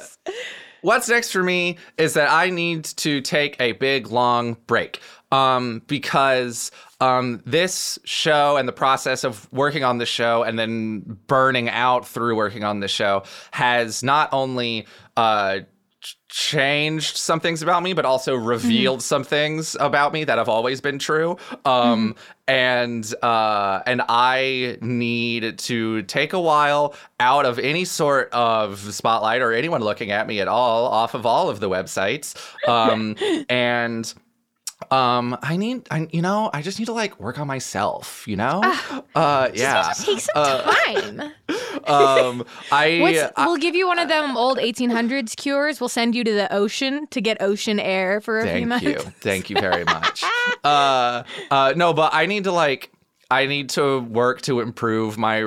What's 0.81 1.07
next 1.09 1.31
for 1.31 1.43
me 1.43 1.77
is 1.99 2.15
that 2.15 2.31
I 2.31 2.49
need 2.49 2.85
to 2.85 3.21
take 3.21 3.55
a 3.59 3.73
big 3.73 4.07
long 4.07 4.57
break. 4.65 4.99
Um, 5.31 5.81
because 5.87 6.71
um, 7.01 7.41
this 7.45 7.99
show 8.05 8.55
and 8.55 8.67
the 8.67 8.73
process 8.73 9.25
of 9.25 9.51
working 9.51 9.83
on 9.83 9.97
the 9.97 10.05
show 10.05 10.43
and 10.43 10.57
then 10.57 11.19
burning 11.27 11.69
out 11.69 12.07
through 12.07 12.35
working 12.35 12.63
on 12.63 12.79
the 12.79 12.87
show 12.87 13.23
has 13.51 14.03
not 14.03 14.29
only 14.31 14.87
uh, 15.17 15.59
changed 16.29 17.17
some 17.17 17.39
things 17.39 17.61
about 17.61 17.81
me 17.81 17.93
but 17.93 18.05
also 18.05 18.35
revealed 18.35 19.01
some 19.01 19.23
things 19.23 19.75
about 19.79 20.13
me 20.13 20.23
that 20.23 20.37
have 20.37 20.49
always 20.49 20.81
been 20.81 20.99
true. 20.99 21.37
Um 21.65 22.15
and 22.49 23.13
uh 23.23 23.81
and 23.85 24.01
i 24.07 24.77
need 24.79 25.57
to 25.57 26.01
take 26.03 26.31
a 26.31 26.39
while 26.39 26.95
out 27.19 27.45
of 27.45 27.59
any 27.59 27.83
sort 27.83 28.31
of 28.31 28.79
spotlight 28.93 29.41
or 29.41 29.51
anyone 29.51 29.81
looking 29.81 30.11
at 30.11 30.27
me 30.27 30.39
at 30.39 30.47
all 30.47 30.85
off 30.85 31.13
of 31.13 31.25
all 31.25 31.49
of 31.49 31.59
the 31.59 31.69
websites. 31.69 32.35
Um 32.67 33.15
and 33.49 34.13
um 34.91 35.37
i 35.41 35.57
need 35.57 35.85
i 35.91 36.07
you 36.11 36.21
know 36.21 36.49
i 36.53 36.61
just 36.61 36.79
need 36.79 36.85
to 36.85 36.93
like 36.93 37.19
work 37.19 37.37
on 37.39 37.47
myself 37.47 38.27
you 38.27 38.35
know 38.35 38.61
uh 39.15 39.49
yeah 39.53 39.89
Just 39.89 40.05
take 40.05 40.19
some 40.19 40.31
Uh, 40.35 40.73
time. 40.85 41.19
um 41.87 42.45
i 42.71 42.85
I- 43.35 43.45
we'll 43.45 43.57
give 43.57 43.75
you 43.75 43.87
one 43.87 43.99
of 43.99 44.07
them 44.07 44.35
old 44.37 44.57
1800s 44.57 45.35
cures. 45.35 45.79
We'll 45.79 45.89
send 45.89 46.15
you 46.15 46.23
to 46.23 46.31
the 46.33 46.53
ocean 46.53 47.07
to 47.07 47.21
get 47.21 47.41
ocean 47.41 47.79
air 47.79 48.21
for 48.21 48.39
a 48.39 48.47
few 48.57 48.67
months. 48.67 48.83
Thank 48.85 48.97
you. 49.05 49.11
Thank 49.21 49.49
you 49.49 49.59
very 49.59 49.83
much. 49.85 50.23
uh, 50.63 51.23
uh, 51.51 51.73
no, 51.75 51.93
but 51.93 52.13
I 52.13 52.25
need 52.25 52.43
to 52.45 52.51
like, 52.51 52.91
I 53.29 53.45
need 53.45 53.69
to 53.71 53.99
work 53.99 54.41
to 54.43 54.59
improve 54.61 55.17
my 55.17 55.39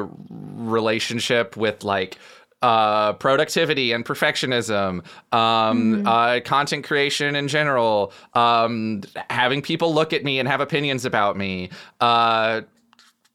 relationship 0.61 1.57
with 1.57 1.85
like, 1.85 2.19
uh, 2.63 3.15
productivity 3.15 3.93
and 3.93 4.05
perfectionism, 4.05 5.03
um, 5.33 6.07
uh, 6.07 6.41
content 6.45 6.85
creation 6.85 7.35
in 7.37 7.49
general, 7.49 8.13
um, 8.35 9.03
having 9.31 9.63
people 9.63 9.95
look 9.95 10.13
at 10.13 10.25
me 10.25 10.39
and 10.39 10.49
have 10.49 10.61
opinions 10.61 11.05
about 11.05 11.37
me, 11.37 11.71
uh, 12.01 12.61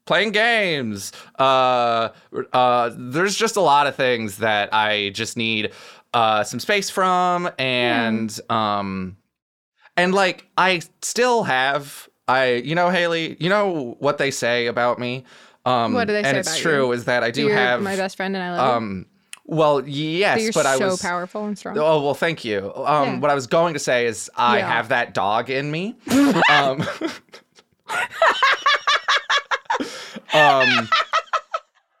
playing 0.04 0.30
games. 0.30 1.12
Uh, 1.38 2.10
uh, 2.52 2.90
there's 2.96 3.36
just 3.36 3.56
a 3.56 3.60
lot 3.60 3.86
of 3.86 3.96
things 3.96 4.38
that 4.38 4.72
I 4.72 5.10
just 5.10 5.36
need 5.36 5.72
uh, 6.14 6.44
some 6.44 6.60
space 6.60 6.88
from, 6.88 7.50
and 7.58 8.38
um, 8.48 9.16
and 9.96 10.14
like 10.14 10.46
I 10.56 10.82
still 11.02 11.42
have 11.42 12.08
I, 12.28 12.54
you 12.54 12.74
know, 12.74 12.90
Haley, 12.90 13.36
you 13.40 13.48
know 13.48 13.96
what 13.98 14.18
they 14.18 14.30
say 14.30 14.66
about 14.66 14.98
me. 14.98 15.24
Um, 15.64 15.94
What 15.94 16.06
do 16.06 16.12
they 16.12 16.22
and 16.22 16.34
say 16.34 16.38
it's 16.38 16.48
about 16.48 16.60
true 16.60 16.86
you? 16.86 16.92
is 16.92 17.04
that 17.06 17.22
I 17.22 17.30
do 17.30 17.42
You're 17.48 17.54
have 17.54 17.82
my 17.82 17.96
best 17.96 18.16
friend 18.16 18.36
and 18.36 18.42
I 18.44 18.56
love 18.56 18.66
you. 18.66 18.76
um. 18.76 19.06
Well, 19.48 19.86
yes, 19.86 20.34
But 20.36 20.42
you're 20.42 20.52
but 20.52 20.66
I 20.66 20.76
so 20.76 20.86
was 20.90 21.00
powerful 21.00 21.46
and 21.46 21.56
strong. 21.56 21.78
Oh 21.78 22.02
well, 22.02 22.14
thank 22.14 22.44
you. 22.44 22.72
Um, 22.74 22.84
Yeah. 23.08 23.18
what 23.20 23.30
I 23.30 23.34
was 23.34 23.46
going 23.46 23.74
to 23.74 23.80
say 23.80 24.06
is 24.06 24.28
I 24.36 24.58
Yeah. 24.58 24.66
have 24.68 24.88
that 24.88 25.14
dog 25.14 25.50
in 25.50 25.70
me. 25.70 25.94
um, 26.50 26.82
um, 30.32 30.88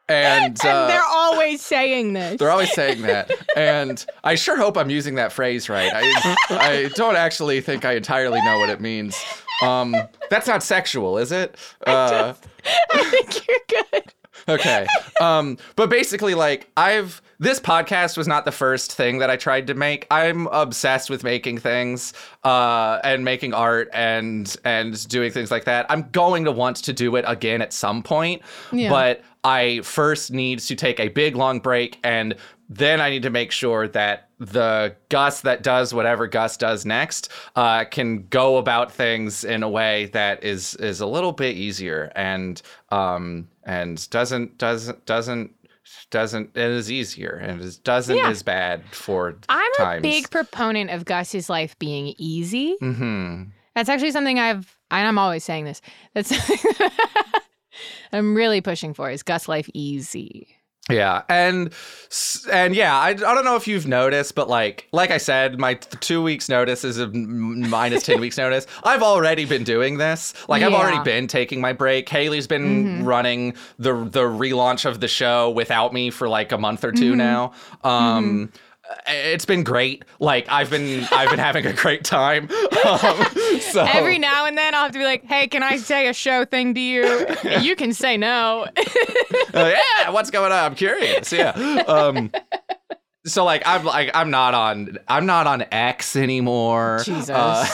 and, 0.08 0.64
uh, 0.64 0.68
and 0.68 0.90
they're 0.90 1.00
always 1.08 1.60
saying 1.62 2.12
this. 2.12 2.38
they're 2.38 2.50
always 2.50 2.72
saying 2.72 3.02
that, 3.02 3.30
and 3.56 4.04
I 4.22 4.34
sure 4.36 4.56
hope 4.56 4.76
I'm 4.76 4.90
using 4.90 5.16
that 5.16 5.32
phrase 5.32 5.68
right. 5.68 5.90
I 5.92 6.36
I 6.50 6.90
don't 6.94 7.16
actually 7.16 7.60
think 7.60 7.84
I 7.84 7.92
entirely 7.94 8.40
know 8.42 8.58
what 8.58 8.70
it 8.70 8.80
means. 8.80 9.16
Um, 9.62 9.96
that's 10.30 10.46
not 10.46 10.62
sexual, 10.62 11.18
is 11.18 11.32
it? 11.32 11.56
Uh, 11.86 12.34
I 12.92 13.04
think 13.04 13.48
you're 13.48 13.82
good. 13.92 14.12
Okay. 14.48 14.86
Um, 15.20 15.58
but 15.76 15.90
basically, 15.90 16.34
like, 16.34 16.68
I've 16.76 17.22
this 17.38 17.60
podcast 17.60 18.16
was 18.16 18.26
not 18.26 18.44
the 18.46 18.52
first 18.52 18.92
thing 18.92 19.18
that 19.18 19.28
I 19.30 19.36
tried 19.36 19.66
to 19.66 19.74
make. 19.74 20.06
I'm 20.10 20.46
obsessed 20.48 21.10
with 21.10 21.22
making 21.24 21.58
things, 21.58 22.12
uh, 22.44 22.98
and 23.04 23.24
making 23.24 23.52
art 23.54 23.88
and 23.92 24.54
and 24.64 25.06
doing 25.08 25.30
things 25.32 25.50
like 25.50 25.64
that. 25.64 25.86
I'm 25.90 26.08
going 26.12 26.44
to 26.44 26.52
want 26.52 26.76
to 26.78 26.92
do 26.92 27.14
it 27.16 27.24
again 27.28 27.60
at 27.62 27.72
some 27.72 28.02
point, 28.02 28.42
Yeah. 28.72 28.88
but 28.90 29.22
I 29.44 29.80
first 29.82 30.32
need 30.32 30.58
to 30.60 30.74
take 30.74 30.98
a 30.98 31.08
big 31.08 31.36
long 31.36 31.60
break 31.60 31.98
and 32.02 32.34
then 32.68 33.00
I 33.00 33.10
need 33.10 33.22
to 33.22 33.30
make 33.30 33.52
sure 33.52 33.86
that 33.88 34.25
the 34.38 34.94
Gus 35.08 35.40
that 35.42 35.62
does 35.62 35.94
whatever 35.94 36.26
Gus 36.26 36.56
does 36.56 36.84
next 36.84 37.30
uh, 37.56 37.84
can 37.84 38.26
go 38.28 38.58
about 38.58 38.92
things 38.92 39.44
in 39.44 39.62
a 39.62 39.68
way 39.68 40.06
that 40.12 40.44
is 40.44 40.74
is 40.76 41.00
a 41.00 41.06
little 41.06 41.32
bit 41.32 41.56
easier 41.56 42.12
and 42.14 42.60
um 42.90 43.48
and 43.64 44.08
doesn't 44.10 44.58
doesn't 44.58 45.06
doesn't 45.06 45.52
doesn't 46.10 46.50
it 46.54 46.70
is 46.70 46.90
easier 46.92 47.30
and 47.42 47.60
is 47.62 47.78
doesn't 47.78 48.16
Yeah. 48.16 48.28
as 48.28 48.42
bad 48.42 48.84
for 48.90 49.38
I'm 49.48 49.72
times. 49.78 49.98
a 50.00 50.02
big 50.02 50.30
proponent 50.30 50.90
of 50.90 51.04
Gus's 51.04 51.48
life 51.48 51.78
being 51.78 52.14
easy. 52.18 52.76
hmm 52.80 53.44
That's 53.74 53.88
actually 53.88 54.10
something 54.10 54.38
I've, 54.38 54.76
and 54.90 55.06
I'm 55.06 55.18
always 55.18 55.44
saying 55.44 55.64
this. 55.64 55.80
That's 56.14 56.32
I'm 58.12 58.34
really 58.34 58.60
pushing 58.60 58.94
for 58.94 59.10
is 59.10 59.22
Gus 59.22 59.48
life 59.48 59.68
easy. 59.74 60.55
Yeah, 60.88 61.22
and 61.28 61.72
and 62.52 62.74
yeah, 62.76 62.96
I, 62.96 63.08
I 63.08 63.14
don't 63.14 63.44
know 63.44 63.56
if 63.56 63.66
you've 63.66 63.88
noticed, 63.88 64.36
but 64.36 64.48
like 64.48 64.86
like 64.92 65.10
I 65.10 65.18
said, 65.18 65.58
my 65.58 65.74
two 65.74 66.22
weeks 66.22 66.48
notice 66.48 66.84
is 66.84 67.00
a 67.00 67.04
m- 67.04 67.68
minus 67.68 68.04
ten 68.04 68.20
weeks 68.20 68.38
notice. 68.38 68.68
I've 68.84 69.02
already 69.02 69.44
been 69.46 69.64
doing 69.64 69.98
this. 69.98 70.32
Like 70.48 70.62
I've 70.62 70.72
already 70.74 70.98
been 71.02 71.26
taking 71.26 71.60
my 71.60 71.72
break. 71.72 72.08
Haley's 72.08 72.46
been 72.46 73.04
running 73.04 73.54
the 73.80 73.94
the 74.04 74.22
relaunch 74.22 74.84
of 74.84 75.00
the 75.00 75.08
show 75.08 75.50
without 75.50 75.92
me 75.92 76.10
for 76.10 76.28
like 76.28 76.52
a 76.52 76.58
month 76.58 76.84
or 76.84 76.92
2 76.92 77.16
now. 77.16 77.52
Um, 77.82 78.52
It's 79.08 79.44
been 79.44 79.64
great. 79.64 80.04
Like 80.20 80.46
I've 80.48 80.70
been 80.70 81.02
I've 81.10 81.30
been 81.30 81.40
having 81.40 81.66
a 81.66 81.72
great 81.72 82.04
time. 82.04 82.48
Um, 82.86 83.26
so 83.72 83.84
Every 83.84 84.18
now 84.18 84.46
and 84.46 84.56
then 84.56 84.74
I'll 84.74 84.84
have 84.84 84.92
to 84.92 84.98
be 84.98 85.04
like, 85.04 85.24
hey, 85.24 85.48
can 85.48 85.62
I 85.62 85.76
say 85.76 86.08
a 86.08 86.12
show 86.12 86.44
thing 86.44 86.74
to 86.74 86.80
you? 86.80 87.26
you 87.60 87.76
can 87.76 87.92
say 87.92 88.16
no. 88.16 88.66
Uh, 89.54 89.72
yeah, 89.74 90.10
what's 90.10 90.30
going 90.30 90.52
on? 90.52 90.58
I'm 90.58 90.74
curious. 90.74 91.32
Yeah. 91.32 91.50
Um, 91.86 92.30
so 93.26 93.44
like 93.44 93.62
I'm 93.66 93.84
like 93.84 94.10
I'm 94.14 94.30
not 94.30 94.54
on 94.54 94.98
I'm 95.08 95.26
not 95.26 95.46
on 95.46 95.64
X 95.72 96.16
anymore. 96.16 97.00
Jesus. 97.04 97.28
Uh, 97.30 97.66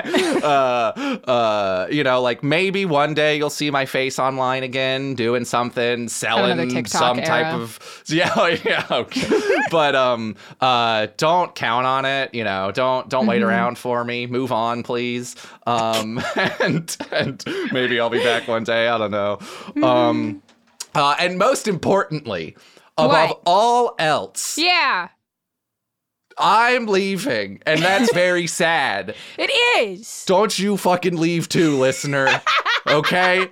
uh, 0.44 1.28
uh, 1.30 1.86
you 1.90 2.04
know, 2.04 2.22
like 2.22 2.42
maybe 2.42 2.84
one 2.84 3.14
day 3.14 3.36
you'll 3.36 3.50
see 3.50 3.70
my 3.70 3.84
face 3.86 4.18
online 4.18 4.62
again, 4.62 5.14
doing 5.14 5.44
something, 5.44 6.08
selling 6.08 6.86
some 6.86 7.20
type 7.22 7.46
era. 7.46 7.58
of 7.60 7.78
yeah, 8.06 8.56
yeah. 8.64 8.86
Okay. 8.90 9.28
but 9.70 9.94
um, 9.94 10.36
uh, 10.60 11.08
don't 11.16 11.54
count 11.54 11.86
on 11.86 12.04
it. 12.04 12.34
You 12.34 12.44
know, 12.44 12.70
don't 12.72 13.08
don't 13.08 13.26
wait 13.26 13.40
Mm-hmm. 13.40 13.48
around 13.48 13.78
for 13.78 14.04
me. 14.04 14.26
Move 14.26 14.52
on, 14.52 14.82
please. 14.82 15.34
Um, 15.66 16.22
and 16.60 16.94
and 17.10 17.42
maybe 17.72 17.98
I'll 17.98 18.10
be 18.10 18.22
back 18.22 18.46
one 18.46 18.64
day. 18.64 18.88
I 18.88 18.98
don't 18.98 19.10
know. 19.10 19.38
Um, 19.82 20.42
uh, 20.94 21.14
and 21.18 21.38
most 21.38 21.66
importantly, 21.68 22.56
above 23.06 23.28
What? 23.30 23.40
all 23.46 23.94
else, 23.98 24.56
yeah, 24.58 25.08
I'm 26.38 26.86
leaving, 26.86 27.60
and 27.66 27.82
that's 27.82 28.12
very 28.12 28.46
sad. 28.62 29.14
it 29.36 29.50
is. 29.78 30.24
Don't 30.26 30.58
you 30.58 30.76
fucking 30.76 31.16
leave 31.18 31.48
too, 31.48 31.76
listener. 31.78 32.40
Okay? 32.86 33.48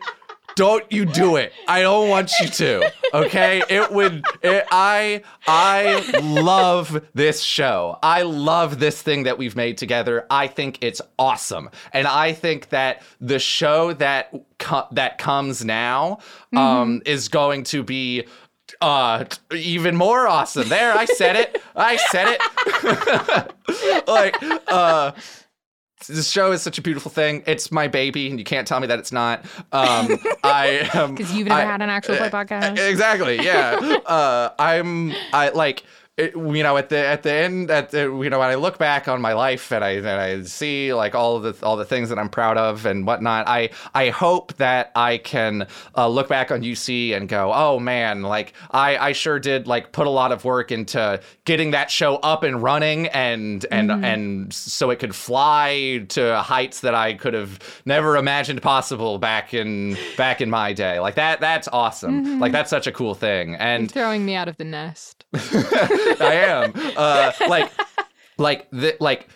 Don't 0.56 0.90
you 0.90 1.04
do 1.04 1.36
it. 1.36 1.52
I 1.68 1.82
don't 1.82 2.08
want 2.08 2.32
you 2.40 2.48
to. 2.48 2.90
Okay? 3.14 3.62
It 3.68 3.92
would 3.92 4.24
it, 4.42 4.64
I 4.72 5.22
I 5.46 6.18
love 6.20 7.00
this 7.14 7.42
show. 7.42 7.96
I 8.02 8.22
love 8.22 8.80
this 8.80 9.00
thing 9.00 9.22
that 9.24 9.38
we've 9.38 9.54
made 9.54 9.78
together. 9.78 10.26
I 10.30 10.48
think 10.48 10.78
it's 10.82 11.00
awesome. 11.16 11.70
And 11.92 12.08
I 12.08 12.32
think 12.32 12.70
that 12.70 13.02
the 13.20 13.38
show 13.38 13.92
that 13.94 14.34
co- 14.58 14.88
that 14.92 15.18
comes 15.18 15.64
now 15.64 16.18
um 16.56 17.02
is 17.06 17.28
going 17.28 17.62
to 17.64 17.84
be 17.84 18.24
uh 18.80 19.24
even 19.52 19.96
more 19.96 20.26
awesome. 20.28 20.68
There, 20.68 20.92
I 20.96 21.04
said 21.04 21.36
it. 21.36 21.62
I 21.76 21.96
said 21.96 22.36
it. 22.38 24.04
like 24.08 24.36
uh 24.68 25.12
this 26.06 26.30
show 26.30 26.52
is 26.52 26.62
such 26.62 26.78
a 26.78 26.82
beautiful 26.82 27.10
thing. 27.10 27.42
It's 27.46 27.72
my 27.72 27.88
baby, 27.88 28.30
and 28.30 28.38
you 28.38 28.44
can't 28.44 28.66
tell 28.68 28.78
me 28.80 28.86
that 28.86 28.98
it's 29.00 29.10
not. 29.12 29.44
Um, 29.72 30.08
I 30.44 30.88
um, 30.94 31.14
Because 31.16 31.34
you've 31.34 31.48
never 31.48 31.60
I- 31.60 31.64
had 31.64 31.82
an 31.82 31.90
actual 31.90 32.16
play 32.16 32.30
podcast. 32.30 32.78
Exactly. 32.78 33.36
Yeah. 33.44 33.98
uh, 34.06 34.50
I'm. 34.58 35.12
I 35.32 35.48
like. 35.50 35.82
It, 36.18 36.34
you 36.34 36.64
know, 36.64 36.76
at 36.76 36.88
the 36.88 36.98
at 36.98 37.22
the 37.22 37.32
end, 37.32 37.70
at 37.70 37.90
the, 37.90 38.00
you 38.00 38.28
know, 38.28 38.40
when 38.40 38.48
I 38.48 38.56
look 38.56 38.76
back 38.76 39.06
on 39.06 39.20
my 39.20 39.34
life 39.34 39.70
and 39.70 39.84
I 39.84 39.90
and 39.90 40.08
I 40.08 40.42
see 40.42 40.92
like 40.92 41.14
all 41.14 41.36
of 41.36 41.42
the 41.44 41.64
all 41.64 41.76
the 41.76 41.84
things 41.84 42.08
that 42.08 42.18
I'm 42.18 42.28
proud 42.28 42.58
of 42.58 42.86
and 42.86 43.06
whatnot, 43.06 43.46
I 43.46 43.70
I 43.94 44.08
hope 44.08 44.54
that 44.56 44.90
I 44.96 45.18
can 45.18 45.68
uh, 45.96 46.08
look 46.08 46.28
back 46.28 46.50
on 46.50 46.62
UC 46.62 47.16
and 47.16 47.28
go, 47.28 47.52
oh 47.54 47.78
man, 47.78 48.22
like 48.22 48.52
I 48.72 48.96
I 48.98 49.12
sure 49.12 49.38
did 49.38 49.68
like 49.68 49.92
put 49.92 50.08
a 50.08 50.10
lot 50.10 50.32
of 50.32 50.44
work 50.44 50.72
into 50.72 51.20
getting 51.44 51.70
that 51.70 51.88
show 51.88 52.16
up 52.16 52.42
and 52.42 52.62
running 52.62 53.06
and 53.08 53.64
and 53.70 53.92
and 53.92 54.52
so 54.52 54.90
it 54.90 54.98
could 54.98 55.14
fly 55.14 56.04
to 56.08 56.40
heights 56.42 56.80
that 56.80 56.96
I 56.96 57.14
could 57.14 57.34
have 57.34 57.60
never 57.84 58.16
imagined 58.16 58.60
possible 58.60 59.18
back 59.18 59.54
in 59.54 59.96
back 60.16 60.40
in 60.40 60.50
my 60.50 60.72
day. 60.72 60.98
Like 60.98 61.14
that 61.14 61.38
that's 61.40 61.68
awesome. 61.68 62.40
Like 62.40 62.50
that's 62.50 62.70
such 62.70 62.88
a 62.88 62.92
cool 62.92 63.14
thing. 63.14 63.54
And 63.54 63.88
Throwing 63.88 64.26
me 64.26 64.34
out 64.34 64.48
of 64.48 64.56
the 64.56 64.64
nest. 64.64 65.24
I 66.20 66.34
am. 66.34 66.72
Uh, 66.96 67.32
like, 67.48 67.70
like, 68.38 68.70
the, 68.70 68.96
like, 69.00 69.28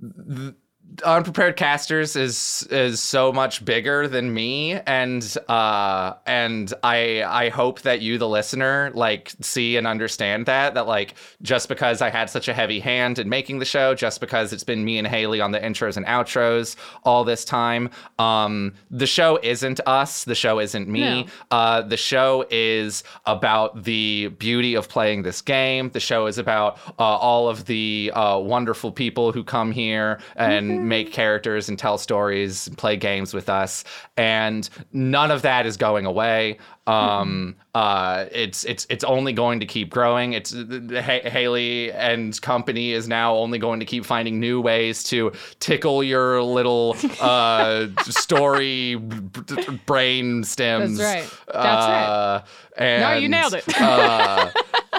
th- 0.00 0.54
unprepared 1.04 1.56
casters 1.56 2.16
is 2.16 2.66
is 2.70 3.00
so 3.00 3.32
much 3.32 3.64
bigger 3.64 4.06
than 4.08 4.32
me 4.32 4.72
and 4.86 5.36
uh 5.48 6.14
and 6.26 6.74
i 6.82 7.22
i 7.22 7.48
hope 7.48 7.80
that 7.82 8.00
you 8.00 8.18
the 8.18 8.28
listener 8.28 8.90
like 8.94 9.32
see 9.40 9.76
and 9.76 9.86
understand 9.86 10.46
that 10.46 10.74
that 10.74 10.86
like 10.86 11.14
just 11.40 11.68
because 11.68 12.02
i 12.02 12.10
had 12.10 12.28
such 12.28 12.48
a 12.48 12.52
heavy 12.52 12.80
hand 12.80 13.18
in 13.18 13.28
making 13.28 13.58
the 13.58 13.64
show 13.64 13.94
just 13.94 14.20
because 14.20 14.52
it's 14.52 14.64
been 14.64 14.84
me 14.84 14.98
and 14.98 15.06
haley 15.06 15.40
on 15.40 15.52
the 15.52 15.60
intros 15.60 15.96
and 15.96 16.06
outros 16.06 16.76
all 17.04 17.24
this 17.24 17.44
time 17.44 17.88
um 18.18 18.72
the 18.90 19.06
show 19.06 19.38
isn't 19.42 19.80
us 19.86 20.24
the 20.24 20.34
show 20.34 20.58
isn't 20.58 20.88
me. 20.88 21.00
No. 21.00 21.26
uh 21.50 21.82
the 21.82 21.96
show 21.96 22.46
is 22.50 23.04
about 23.26 23.84
the 23.84 24.28
beauty 24.38 24.74
of 24.74 24.88
playing 24.88 25.22
this 25.22 25.40
game. 25.40 25.90
The 25.90 26.00
show 26.00 26.26
is 26.26 26.38
about 26.38 26.78
uh, 26.98 27.02
all 27.02 27.48
of 27.48 27.66
the 27.66 28.12
uh, 28.14 28.38
wonderful 28.38 28.92
people 28.92 29.32
who 29.32 29.44
come 29.44 29.72
here 29.72 30.20
and 30.36 30.81
make 30.82 31.12
characters 31.12 31.68
and 31.68 31.78
tell 31.78 31.96
stories 31.98 32.66
and 32.66 32.76
play 32.76 32.96
games 32.96 33.32
with 33.32 33.48
us 33.48 33.84
and 34.16 34.68
none 34.92 35.30
of 35.30 35.42
that 35.42 35.64
is 35.66 35.76
going 35.76 36.06
away 36.06 36.58
um 36.88 37.54
uh 37.76 38.24
it's 38.32 38.64
it's 38.64 38.86
it's 38.90 39.04
only 39.04 39.32
going 39.32 39.60
to 39.60 39.66
keep 39.66 39.88
growing 39.90 40.32
it's 40.32 40.52
ha- 40.52 41.28
haley 41.28 41.92
and 41.92 42.40
company 42.42 42.92
is 42.92 43.06
now 43.06 43.34
only 43.36 43.58
going 43.58 43.78
to 43.78 43.86
keep 43.86 44.04
finding 44.04 44.40
new 44.40 44.60
ways 44.60 45.04
to 45.04 45.30
tickle 45.60 46.02
your 46.02 46.42
little 46.42 46.96
uh 47.20 47.86
story 48.02 48.96
b- 48.96 49.78
brain 49.86 50.42
stems 50.42 50.98
That's 50.98 51.30
right. 51.30 51.38
That's 51.46 51.86
right. 51.86 52.04
uh, 52.04 52.44
and, 52.76 53.02
No, 53.02 53.12
you 53.14 53.28
nailed 53.28 53.54
it. 53.54 53.64
uh, 53.80 54.50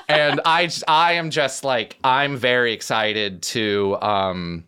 and 0.07 0.39
I 0.45 1.13
am 1.13 1.29
just 1.29 1.63
like 1.65 1.97
I'm 2.03 2.37
very 2.37 2.71
excited 2.73 3.41
to 3.43 3.97
um 4.01 4.63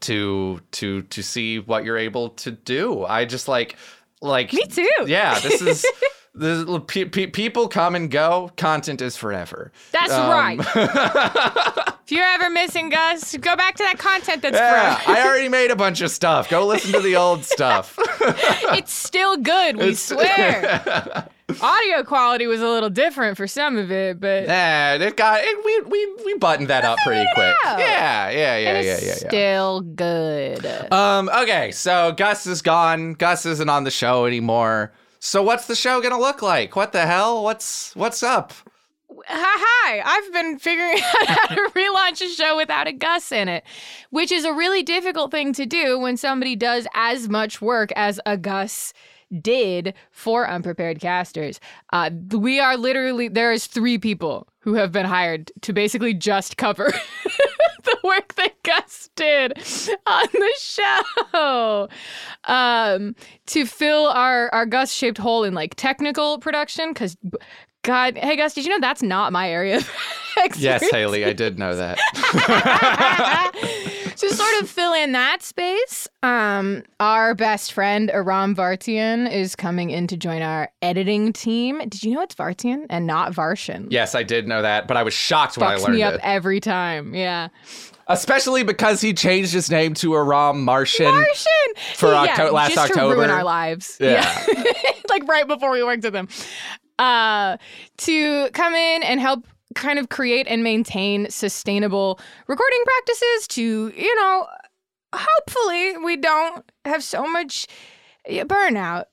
to 0.00 0.60
to 0.72 1.02
to 1.02 1.22
see 1.22 1.58
what 1.58 1.84
you're 1.84 1.98
able 1.98 2.30
to 2.30 2.50
do. 2.50 3.04
I 3.04 3.24
just 3.24 3.48
like 3.48 3.76
like 4.20 4.52
Me 4.52 4.64
too. 4.66 4.88
Yeah, 5.06 5.38
this 5.40 5.60
is. 5.62 5.86
This, 6.34 6.64
pe- 6.86 7.06
pe- 7.06 7.26
people 7.26 7.66
come 7.66 7.96
and 7.96 8.08
go. 8.08 8.52
Content 8.56 9.02
is 9.02 9.16
forever. 9.16 9.72
That's 9.90 10.12
Um, 10.12 10.30
right. 10.30 10.60
If 12.04 12.12
you're 12.12 12.24
ever 12.24 12.48
missing 12.48 12.90
Gus, 12.90 13.36
go 13.38 13.56
back 13.56 13.74
to 13.76 13.82
that 13.82 13.98
content 13.98 14.42
that's 14.42 14.56
Yeah. 14.56 15.00
I 15.06 15.26
already 15.26 15.48
made 15.48 15.70
a 15.72 15.76
bunch 15.76 16.00
of 16.00 16.10
stuff. 16.12 16.48
Go 16.48 16.64
listen 16.64 16.92
to 16.92 17.00
the 17.00 17.16
old 17.16 17.44
stuff. 17.44 17.96
it's 18.78 18.92
still 18.92 19.36
good, 19.36 19.76
we 19.78 19.82
It's- 19.88 20.00
swear. 20.00 21.28
Audio 21.62 22.02
quality 22.04 22.46
was 22.46 22.60
a 22.60 22.68
little 22.68 22.90
different 22.90 23.36
for 23.38 23.46
some 23.46 23.78
of 23.78 23.90
it, 23.90 24.20
but 24.20 24.44
Yeah, 24.44 24.94
it 24.94 25.16
got 25.16 25.40
it, 25.42 25.64
we 25.64 25.80
we 25.90 26.14
we 26.26 26.34
buttoned 26.38 26.68
that 26.68 26.84
up 26.84 26.98
pretty 27.06 27.26
quick. 27.34 27.54
out. 27.64 27.78
Yeah, 27.78 28.28
yeah, 28.30 28.56
yeah, 28.58 28.68
and 28.74 28.86
yeah, 28.86 28.98
yeah, 29.00 29.06
yeah. 29.06 29.14
still 29.14 29.80
good. 29.80 30.92
Um, 30.92 31.30
okay, 31.30 31.70
so 31.72 32.12
Gus 32.12 32.46
is 32.46 32.60
gone. 32.60 33.14
Gus 33.14 33.46
isn't 33.46 33.68
on 33.68 33.84
the 33.84 33.90
show 33.90 34.26
anymore. 34.26 34.92
So 35.20 35.42
what's 35.42 35.66
the 35.66 35.74
show 35.74 36.02
gonna 36.02 36.18
look 36.20 36.42
like? 36.42 36.76
What 36.76 36.92
the 36.92 37.06
hell? 37.06 37.42
What's 37.42 37.96
what's 37.96 38.22
up? 38.22 38.52
Hi, 39.26 39.56
hi. 39.58 40.02
I've 40.04 40.32
been 40.34 40.58
figuring 40.58 40.98
out 41.20 41.26
how 41.28 41.46
to 41.54 41.70
relaunch 41.74 42.20
a 42.20 42.28
show 42.28 42.56
without 42.58 42.86
a 42.86 42.92
Gus 42.92 43.32
in 43.32 43.48
it, 43.48 43.64
which 44.10 44.30
is 44.30 44.44
a 44.44 44.52
really 44.52 44.82
difficult 44.82 45.30
thing 45.30 45.54
to 45.54 45.64
do 45.64 45.98
when 45.98 46.18
somebody 46.18 46.56
does 46.56 46.86
as 46.94 47.28
much 47.28 47.62
work 47.62 47.90
as 47.96 48.20
a 48.26 48.36
Gus 48.36 48.92
did 49.40 49.94
for 50.10 50.48
unprepared 50.48 51.00
casters. 51.00 51.60
Uh, 51.92 52.10
we 52.32 52.60
are 52.60 52.76
literally, 52.76 53.28
there 53.28 53.52
is 53.52 53.66
three 53.66 53.98
people 53.98 54.48
who 54.60 54.74
have 54.74 54.92
been 54.92 55.06
hired 55.06 55.50
to 55.62 55.72
basically 55.72 56.14
just 56.14 56.56
cover 56.56 56.92
the 57.84 57.98
work 58.04 58.34
that 58.34 58.62
Gus 58.62 59.10
did 59.16 59.52
on 60.06 60.26
the 60.32 60.52
show 60.58 61.88
um, 62.44 63.14
to 63.46 63.66
fill 63.66 64.08
our, 64.08 64.52
our 64.52 64.66
Gus 64.66 64.92
shaped 64.92 65.18
hole 65.18 65.44
in 65.44 65.54
like 65.54 65.74
technical 65.76 66.38
production. 66.38 66.92
Because, 66.92 67.16
God, 67.82 68.18
hey, 68.18 68.36
Gus, 68.36 68.54
did 68.54 68.64
you 68.64 68.70
know 68.70 68.80
that's 68.80 69.02
not 69.02 69.32
my 69.32 69.50
area 69.50 69.78
of 69.78 69.90
expertise? 70.36 70.62
Yes, 70.62 70.90
Haley, 70.90 71.24
I 71.24 71.32
did 71.32 71.58
know 71.58 71.74
that. 71.76 71.98
to 74.18 74.34
sort 74.34 74.62
of 74.62 74.68
fill 74.68 74.92
in 74.92 75.12
that 75.12 75.42
space, 75.42 76.08
um, 76.22 76.82
our 77.00 77.34
best 77.34 77.72
friend 77.72 78.10
Aram 78.10 78.54
Vartian 78.54 79.30
is 79.32 79.54
coming 79.56 79.90
in 79.90 80.06
to 80.08 80.16
join 80.16 80.42
our 80.42 80.70
editing 80.82 81.32
team. 81.32 81.78
Did 81.80 82.02
you 82.02 82.14
know 82.14 82.20
it's 82.22 82.34
Vartian 82.34 82.86
and 82.90 83.06
not 83.06 83.32
Varshan? 83.32 83.86
yes, 83.90 84.14
I 84.14 84.22
did 84.22 84.48
know 84.48 84.62
that, 84.62 84.88
but 84.88 84.96
I 84.96 85.02
was 85.02 85.14
shocked 85.14 85.56
when 85.58 85.68
I 85.68 85.76
learned 85.76 85.94
me 85.94 86.02
up 86.02 86.14
it. 86.14 86.20
every 86.22 86.60
time. 86.60 87.14
Yeah. 87.14 87.48
Especially 88.08 88.62
because 88.64 89.00
he 89.02 89.12
changed 89.12 89.52
his 89.52 89.70
name 89.70 89.92
to 89.94 90.14
Aram 90.14 90.64
Martian. 90.64 91.06
Martian 91.12 91.52
For 91.94 92.08
yeah, 92.08 92.22
Octo- 92.22 92.52
last 92.52 92.74
just 92.74 92.90
October. 92.90 93.14
to 93.14 93.20
ruin 93.20 93.30
our 93.30 93.44
lives. 93.44 93.98
Yeah. 94.00 94.46
like 95.10 95.28
right 95.28 95.46
before 95.46 95.70
we 95.70 95.82
worked 95.84 96.04
with 96.04 96.14
him. 96.16 96.28
Uh, 96.98 97.58
to 97.98 98.50
come 98.54 98.74
in 98.74 99.02
and 99.04 99.20
help 99.20 99.46
kind 99.74 99.98
of 99.98 100.08
create 100.08 100.46
and 100.48 100.62
maintain 100.62 101.30
sustainable 101.30 102.18
recording 102.46 102.82
practices 102.84 103.48
to, 103.48 103.92
you 103.96 104.14
know, 104.16 104.46
hopefully 105.14 105.96
we 105.98 106.16
don't 106.16 106.70
have 106.84 107.02
so 107.02 107.26
much 107.26 107.66
burnout. 108.28 109.04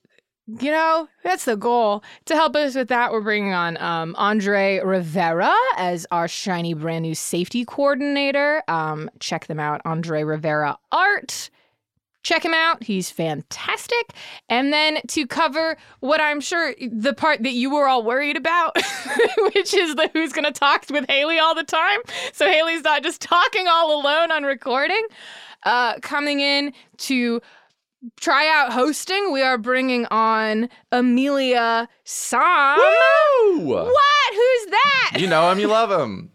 You 0.47 0.69
know, 0.69 1.07
that's 1.23 1.45
the 1.45 1.57
goal. 1.57 2.03
To 2.25 2.35
help 2.35 2.55
us 2.55 2.75
with 2.75 2.89
that, 2.89 3.11
we're 3.11 3.21
bringing 3.21 3.53
on 3.53 3.77
um, 3.77 4.15
Andre 4.15 4.79
Rivera 4.79 5.55
as 5.75 6.05
our 6.11 6.27
shiny 6.27 6.75
brand 6.75 7.01
new 7.01 7.15
safety 7.15 7.65
coordinator. 7.65 8.61
Um, 8.67 9.09
check 9.19 9.47
them 9.47 9.59
out, 9.59 9.81
Andre 9.85 10.21
Rivera 10.23 10.77
Art. 10.91 11.49
Check 12.25 12.43
him 12.43 12.55
out. 12.55 12.83
He's 12.83 13.11
fantastic. 13.11 14.09
And 14.49 14.73
then 14.73 14.97
to 15.09 15.27
cover 15.27 15.77
what 15.99 16.19
I'm 16.19 16.41
sure 16.41 16.73
the 16.91 17.13
part 17.13 17.43
that 17.43 17.51
you 17.51 17.69
were 17.69 17.87
all 17.87 18.01
worried 18.01 18.35
about, 18.35 18.75
which 19.53 19.75
is 19.75 19.93
the 19.93 20.09
who's 20.11 20.33
going 20.33 20.45
to 20.45 20.51
talk 20.51 20.85
with 20.89 21.05
Haley 21.07 21.37
all 21.37 21.53
the 21.53 21.63
time. 21.63 21.99
So 22.33 22.49
Haley's 22.49 22.81
not 22.83 23.03
just 23.03 23.21
talking 23.21 23.67
all 23.67 24.01
alone 24.01 24.31
on 24.31 24.41
recording. 24.41 25.05
Uh, 25.61 25.99
coming 25.99 26.39
in 26.39 26.73
to 26.97 27.41
try 28.19 28.47
out 28.49 28.73
hosting, 28.73 29.31
we 29.31 29.43
are 29.43 29.59
bringing 29.59 30.07
on 30.07 30.67
Amelia 30.91 31.87
Sam. 32.05 32.77
Woo! 32.79 33.59
What? 33.67 34.31
Who's 34.31 34.71
that? 34.71 35.17
You 35.19 35.27
know 35.27 35.51
him, 35.51 35.59
you 35.59 35.67
love 35.67 35.91
him. 35.91 36.31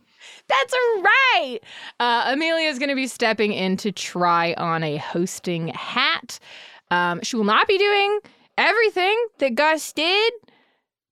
That's 0.50 0.74
right. 0.74 1.58
Uh, 2.00 2.24
Amelia 2.32 2.68
is 2.68 2.78
going 2.78 2.88
to 2.88 2.94
be 2.96 3.06
stepping 3.06 3.52
in 3.52 3.76
to 3.78 3.92
try 3.92 4.54
on 4.54 4.82
a 4.82 4.96
hosting 4.96 5.68
hat. 5.68 6.38
Um, 6.90 7.20
she 7.22 7.36
will 7.36 7.44
not 7.44 7.68
be 7.68 7.78
doing 7.78 8.18
everything 8.58 9.16
that 9.38 9.54
Gus 9.54 9.92
did, 9.92 10.32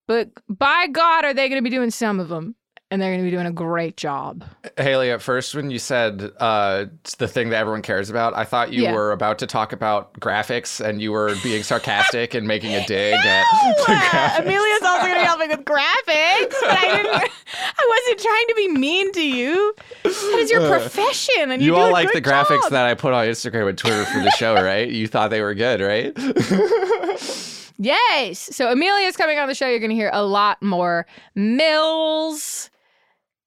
but 0.09 0.31
by 0.49 0.89
God, 0.89 1.25
are 1.25 1.35
they 1.35 1.49
going 1.49 1.63
to 1.63 1.71
be 1.71 1.75
doing 1.75 1.91
some 1.91 2.19
of 2.19 2.29
them? 2.29 2.57
And 2.91 3.03
they're 3.03 3.11
going 3.11 3.21
to 3.21 3.25
be 3.25 3.31
doing 3.31 3.45
a 3.47 3.53
great 3.53 3.99
job. 3.99 4.45
Haley, 4.79 5.11
at 5.11 5.21
first 5.21 5.55
when 5.55 5.71
you 5.71 5.79
said 5.79 6.33
uh, 6.39 6.87
it's 7.05 7.17
the 7.17 7.29
thing 7.29 7.51
that 7.51 7.57
everyone 7.59 7.83
cares 7.83 8.09
about, 8.09 8.33
I 8.35 8.45
thought 8.45 8.73
you 8.73 8.83
Yeah. 8.85 8.95
were 8.95 9.13
about 9.13 9.39
to 9.41 9.47
talk 9.47 9.75
about 9.75 10.15
graphics 10.15 10.83
and 10.83 11.03
you 11.03 11.13
were 11.13 11.35
being 11.43 11.63
sarcastic 11.63 12.33
and 12.33 12.49
making 12.49 12.75
a 12.75 12.87
dig 12.87 13.13
at 13.27 13.45
the 13.87 13.93
Uh. 13.93 14.43
Amelia's 14.43 14.83
also 14.83 15.03
going 15.03 15.15
to 15.17 15.21
be 15.21 15.27
helping 15.27 15.49
with 15.51 15.67
graphics, 15.67 16.55
but 16.63 16.71
I 16.79 16.97
didn't. 16.97 17.15
I 17.53 18.03
wasn't 18.07 18.21
trying 18.23 18.47
to 18.49 18.55
be 18.57 18.69
mean 18.69 19.13
to 19.13 19.27
you. 19.27 19.75
That 20.05 20.39
is 20.39 20.51
your 20.51 20.67
profession, 20.67 21.51
and 21.51 21.61
you, 21.63 21.75
Uh, 21.75 21.77
You 21.77 21.83
do 21.83 21.87
all 21.89 21.93
like 21.93 22.11
the 22.15 22.23
good 22.23 22.33
graphics 22.33 22.71
that 22.71 22.87
I 22.87 22.95
put 22.95 23.13
on 23.13 23.27
Instagram 23.27 23.69
and 23.69 23.77
Twitter 23.77 24.07
for 24.07 24.21
the 24.21 24.31
show, 24.31 24.55
right? 24.55 24.89
You 24.89 25.09
thought 25.09 25.29
they 25.29 25.43
were 25.43 25.53
good, 25.55 25.83
right? 25.83 26.15
Yes. 27.81 28.41
So 28.57 28.73
Amelia's 28.73 29.17
coming 29.17 29.39
on 29.39 29.47
the 29.47 29.55
show. 29.55 29.69
You're 29.69 29.79
going 29.79 29.91
to 29.91 29.95
hear 29.95 30.11
a 30.13 30.25
lot 30.25 30.61
more 30.61 31.07
Mills. 31.37 32.71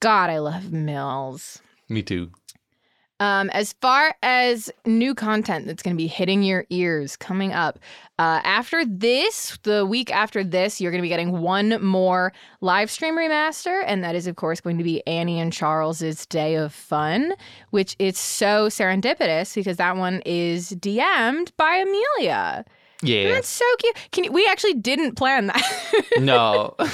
God, 0.01 0.29
I 0.29 0.39
love 0.39 0.71
Mills. 0.71 1.61
Me 1.87 2.01
too. 2.01 2.31
Um, 3.21 3.51
as 3.51 3.73
far 3.73 4.15
as 4.23 4.71
new 4.83 5.13
content 5.13 5.67
that's 5.67 5.83
going 5.83 5.95
to 5.95 5.97
be 5.97 6.07
hitting 6.07 6.41
your 6.41 6.65
ears 6.71 7.15
coming 7.15 7.53
up, 7.53 7.77
uh, 8.17 8.41
after 8.43 8.83
this, 8.83 9.59
the 9.61 9.85
week 9.85 10.11
after 10.11 10.43
this, 10.43 10.81
you're 10.81 10.91
going 10.91 11.03
to 11.03 11.05
be 11.05 11.09
getting 11.09 11.39
one 11.39 11.79
more 11.85 12.33
live 12.61 12.89
stream 12.89 13.15
remaster, 13.15 13.83
and 13.85 14.03
that 14.03 14.15
is, 14.15 14.25
of 14.25 14.37
course, 14.37 14.59
going 14.59 14.79
to 14.79 14.83
be 14.83 15.05
Annie 15.05 15.39
and 15.39 15.53
Charles's 15.53 16.25
Day 16.25 16.55
of 16.55 16.73
Fun, 16.73 17.35
which 17.69 17.95
is 17.99 18.17
so 18.17 18.69
serendipitous 18.69 19.53
because 19.53 19.77
that 19.77 19.97
one 19.97 20.23
is 20.25 20.71
DM'd 20.71 21.55
by 21.57 21.75
Amelia. 21.75 22.65
Yeah. 23.03 23.33
That's 23.33 23.47
so 23.47 23.65
cute. 23.77 23.95
Can 24.11 24.23
you, 24.23 24.31
we 24.31 24.47
actually 24.47 24.75
didn't 24.75 25.13
plan 25.15 25.45
that. 25.45 26.03
no. 26.19 26.75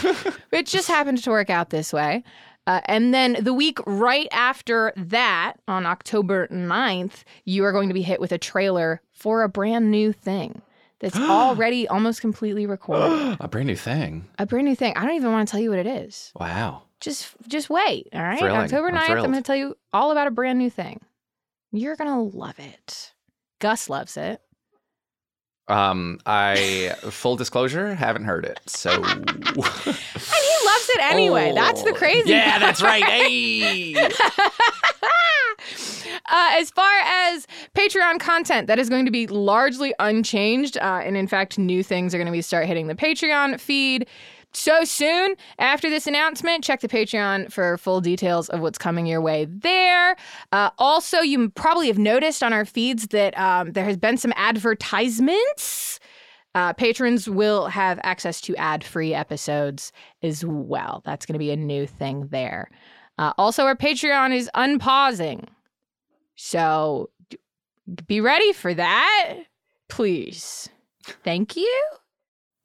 It 0.52 0.66
just 0.66 0.88
happened 0.88 1.24
to 1.24 1.30
work 1.30 1.50
out 1.50 1.70
this 1.70 1.94
way. 1.94 2.24
Uh, 2.68 2.82
and 2.86 3.14
then 3.14 3.38
the 3.40 3.54
week 3.54 3.80
right 3.88 4.28
after 4.32 4.94
that, 4.98 5.54
on 5.70 5.86
October 5.86 6.48
9th, 6.50 7.24
you 7.46 7.64
are 7.64 7.72
going 7.72 7.88
to 7.88 7.94
be 7.94 8.02
hit 8.02 8.20
with 8.20 8.34
a 8.34 8.38
trailer 8.38 9.02
for 9.14 9.42
a 9.42 9.50
brand 9.50 9.90
new 9.90 10.12
thing 10.12 10.62
that's 11.00 11.16
already 11.18 11.88
almost 11.88 12.20
completely 12.20 12.66
recorded. 12.66 13.38
a 13.40 13.48
brand 13.48 13.68
new 13.68 13.76
thing. 13.76 14.28
a 14.38 14.46
brand 14.46 14.68
new 14.68 14.76
thing. 14.76 14.94
I 14.98 15.06
don't 15.06 15.16
even 15.16 15.32
want 15.32 15.48
to 15.48 15.52
tell 15.52 15.62
you 15.62 15.70
what 15.70 15.80
it 15.80 15.88
is. 15.88 16.34
Wow. 16.38 16.84
Just 17.00 17.36
just 17.48 17.70
wait, 17.70 18.10
all 18.14 18.22
right? 18.22 18.40
Thrilling. 18.40 18.62
October 18.62 18.90
I'm 18.90 18.96
9th, 18.96 19.10
I'm 19.10 19.18
going 19.32 19.34
to 19.34 19.42
tell 19.42 19.56
you 19.56 19.76
all 19.94 20.12
about 20.12 20.28
a 20.28 20.32
brand 20.32 20.60
new 20.60 20.70
thing. 20.70 21.00
You're 21.72 21.96
going 21.96 22.10
to 22.10 22.38
love 22.38 22.60
it. 22.60 23.14
Gus 23.60 23.90
loves 23.90 24.18
it. 24.18 24.42
Um, 25.70 26.20
I 26.26 26.96
full 27.10 27.36
disclosure 27.36 27.94
haven't 27.94 28.24
heard 28.24 28.46
it, 28.46 28.60
so 28.68 28.90
And 29.04 29.04
he 29.06 30.56
loves 30.66 30.90
it 30.90 31.02
anyway. 31.02 31.52
That's 31.54 31.84
the 31.84 31.92
Oh, 31.92 31.94
crazy 31.96 32.30
Yeah, 32.32 32.52
part. 32.52 32.62
that's 32.62 32.82
right. 32.82 33.04
Hey. 33.04 33.96
uh, 36.30 36.50
as 36.54 36.70
far 36.72 37.00
as 37.04 37.48
Patreon 37.76 38.20
content, 38.20 38.68
that 38.68 38.80
is 38.80 38.90
going 38.90 39.06
to 39.06 39.12
be 39.12 39.28
largely 39.28 39.94
unchanged. 40.00 40.78
Uh, 40.78 41.02
and 41.04 41.18
in 41.18 41.28
fact, 41.28 41.58
new 41.58 41.84
things 41.84 42.14
are 42.14 42.18
going 42.18 42.26
to 42.28 42.32
be 42.32 42.42
start 42.42 42.66
hitting 42.66 42.88
the 42.88 42.96
Patreon 42.96 43.60
feed 43.60 44.08
so 44.54 44.84
soon. 44.84 45.36
After 45.60 45.90
this 45.90 46.08
announcement, 46.08 46.64
check 46.64 46.82
the 46.82 46.88
Patreon 46.88 47.52
for 47.52 47.78
full 47.78 48.02
details 48.02 48.50
of 48.50 48.62
what's 48.62 48.78
coming 48.78 49.06
your 49.06 49.22
way 49.22 49.46
there. 49.50 50.16
Uh, 50.52 50.70
also, 50.78 51.20
you 51.20 51.50
probably 51.50 51.88
have 51.88 52.00
noticed 52.00 52.42
on 52.44 52.54
our 52.54 52.66
feeds 52.66 53.08
that 53.08 53.38
um, 53.38 53.72
there 53.74 53.86
has 53.86 53.98
been 53.98 54.18
some 54.18 54.34
advertisements. 54.36 56.00
Uh, 56.56 56.74
patrons 56.74 57.30
will 57.30 57.68
have 57.68 58.00
access 58.04 58.42
to 58.42 58.56
ad 58.56 58.84
free 58.84 59.14
episodes 59.14 59.92
as 60.24 60.44
well. 60.44 61.02
That's 61.06 61.26
going 61.26 61.34
to 61.34 61.40
be 61.40 61.52
a 61.52 61.56
new 61.56 61.86
thing 61.86 62.28
there. 62.32 62.72
Uh, 63.20 63.34
also, 63.38 63.64
our 63.66 63.76
Patreon 63.76 64.36
is 64.36 64.50
unpausing. 64.56 65.48
So 66.36 67.10
be 68.08 68.22
ready 68.22 68.54
for 68.54 68.74
that, 68.74 69.38
please. 69.88 70.70
Thank 71.24 71.56
you. 71.56 71.84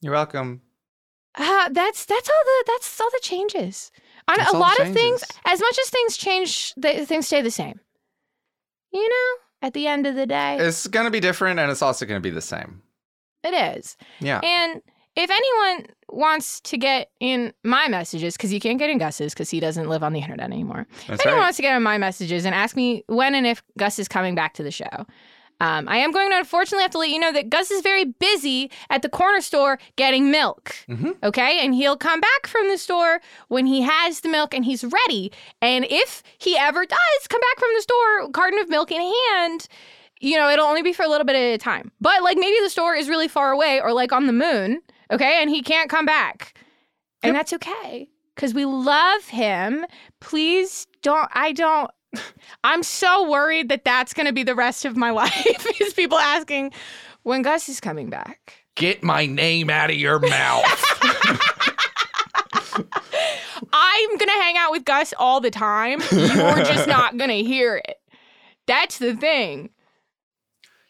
You're 0.01 0.15
welcome. 0.15 0.63
Uh, 1.35 1.69
that's 1.71 2.05
that's 2.05 2.29
all 2.29 2.43
the 2.45 2.65
that's 2.67 3.01
all 3.01 3.11
the 3.11 3.21
changes. 3.23 3.91
On 4.29 4.37
That's 4.37 4.53
a 4.53 4.57
lot 4.57 4.79
of 4.79 4.93
things, 4.93 5.25
as 5.47 5.61
much 5.61 5.79
as 5.83 5.91
things 5.91 6.17
change, 6.17 6.75
they, 6.77 7.05
things 7.05 7.27
stay 7.27 7.43
the 7.43 7.51
same. 7.51 7.81
You 8.93 9.09
know, 9.09 9.67
at 9.67 9.75
the 9.75 9.87
end 9.89 10.07
of 10.07 10.15
the 10.15 10.27
day, 10.27 10.59
It's 10.61 10.87
gonna 10.87 11.11
be 11.11 11.21
different, 11.21 11.59
and 11.59 11.71
it's 11.71 11.83
also 11.83 12.07
gonna 12.07 12.21
be 12.21 12.31
the 12.31 12.41
same. 12.41 12.83
it 13.43 13.53
is. 13.79 13.97
Yeah. 14.21 14.39
And 14.45 14.81
if 15.17 15.31
anyone 15.31 15.87
wants 16.09 16.61
to 16.61 16.77
get 16.79 17.11
in 17.21 17.53
my 17.65 17.89
messages, 17.89 18.37
because 18.37 18.53
you 18.53 18.61
can't 18.61 18.79
get 18.79 18.91
in 18.91 18.99
Gus's 18.99 19.35
because 19.35 19.51
he 19.51 19.59
doesn't 19.61 19.89
live 19.89 20.03
on 20.03 20.13
the 20.13 20.21
internet 20.21 20.51
anymore. 20.51 20.87
That's 21.09 21.21
if 21.21 21.27
anyone 21.27 21.41
right. 21.41 21.45
wants 21.47 21.57
to 21.57 21.63
get 21.63 21.77
in 21.77 21.83
my 21.83 21.99
messages 21.99 22.45
and 22.45 22.55
ask 22.55 22.77
me 22.77 23.05
when 23.09 23.35
and 23.35 23.47
if 23.47 23.63
Gus 23.77 23.99
is 23.99 24.09
coming 24.09 24.35
back 24.35 24.55
to 24.55 24.63
the 24.63 24.71
show, 24.71 25.07
um, 25.63 25.89
I 25.89 25.99
am 25.99 26.11
going 26.11 26.31
to 26.31 26.39
unfortunately 26.39 26.83
have 26.83 26.91
to 26.91 26.99
let 26.99 27.11
you 27.11 27.21
know 27.21 27.33
that 27.33 27.49
Gus 27.49 27.71
is 27.71 27.83
very 27.83 28.05
busy 28.05 28.69
at 28.91 29.03
the 29.03 29.09
corner 29.09 29.41
store 29.41 29.79
getting 29.97 30.31
milk. 30.31 30.75
Mhm. 30.89 31.17
Okay. 31.23 31.65
And 31.65 31.73
he'll 31.75 31.97
come 31.97 32.21
back 32.21 32.47
from 32.49 32.69
the 32.69 32.77
store 32.77 33.21
when 33.47 33.65
he 33.67 33.81
has 33.83 34.21
the 34.21 34.29
milk 34.29 34.55
and 34.55 34.65
he's 34.65 34.83
ready. 34.83 35.31
And 35.61 35.87
if 35.89 36.23
he 36.39 36.59
ever 36.59 36.85
does 36.85 37.29
come 37.29 37.41
back 37.41 37.59
from 37.61 37.69
the 37.77 37.83
store, 37.83 38.31
carton 38.33 38.59
of 38.59 38.69
milk 38.69 38.91
in 38.91 39.01
hand, 39.01 39.69
you 40.21 40.37
know, 40.37 40.51
it'll 40.51 40.67
only 40.67 40.83
be 40.83 40.93
for 40.93 41.05
a 41.05 41.09
little 41.09 41.25
bit 41.25 41.37
at 41.37 41.55
a 41.55 41.59
time. 41.59 41.93
But 42.01 42.23
like 42.25 42.37
maybe 42.37 42.57
the 42.63 42.71
store 42.71 42.97
is 42.97 43.09
really 43.09 43.29
far 43.29 43.53
away 43.53 43.81
or 43.81 43.93
like 43.93 44.13
on 44.13 44.27
the 44.27 44.33
moon. 44.33 44.81
Okay. 45.13 45.41
And 45.41 45.49
he 45.49 45.63
can't 45.63 45.89
come 45.89 46.07
back. 46.07 46.55
And 47.23 47.37
that's 47.37 47.53
okay 47.53 48.09
because 48.35 48.53
we 48.53 48.65
love 48.65 49.27
him. 49.29 49.87
Please 50.21 50.89
don't, 51.03 51.29
I 51.33 51.53
don't. 51.53 51.89
I'm 52.65 52.83
so 52.83 53.29
worried 53.31 53.69
that 53.71 53.85
that's 53.85 54.13
going 54.15 54.27
to 54.27 54.33
be 54.33 54.43
the 54.43 54.55
rest 54.55 54.85
of 54.85 54.97
my 54.97 55.11
life 55.23 55.67
is 55.81 55.95
people 55.95 56.19
asking 56.19 56.73
when 57.23 57.43
Gus 57.43 57.69
is 57.69 57.81
coming 57.81 58.11
back. 58.11 58.55
Get 58.75 59.03
my 59.03 59.27
name 59.27 59.69
out 59.71 59.91
of 59.91 59.97
your 59.97 60.19
mouth. 60.19 60.65
I'm 63.75 64.09
going 64.17 64.29
to 64.29 64.41
hang 64.43 64.57
out 64.57 64.71
with 64.71 64.85
Gus 64.85 65.15
all 65.19 65.41
the 65.41 65.51
time. 65.51 66.01
You're 66.11 66.65
just 66.65 66.87
not 66.89 67.17
going 67.19 67.31
to 67.31 67.43
hear 67.43 67.77
it. 67.77 67.99
That's 68.67 68.99
the 68.99 69.15
thing. 69.17 69.71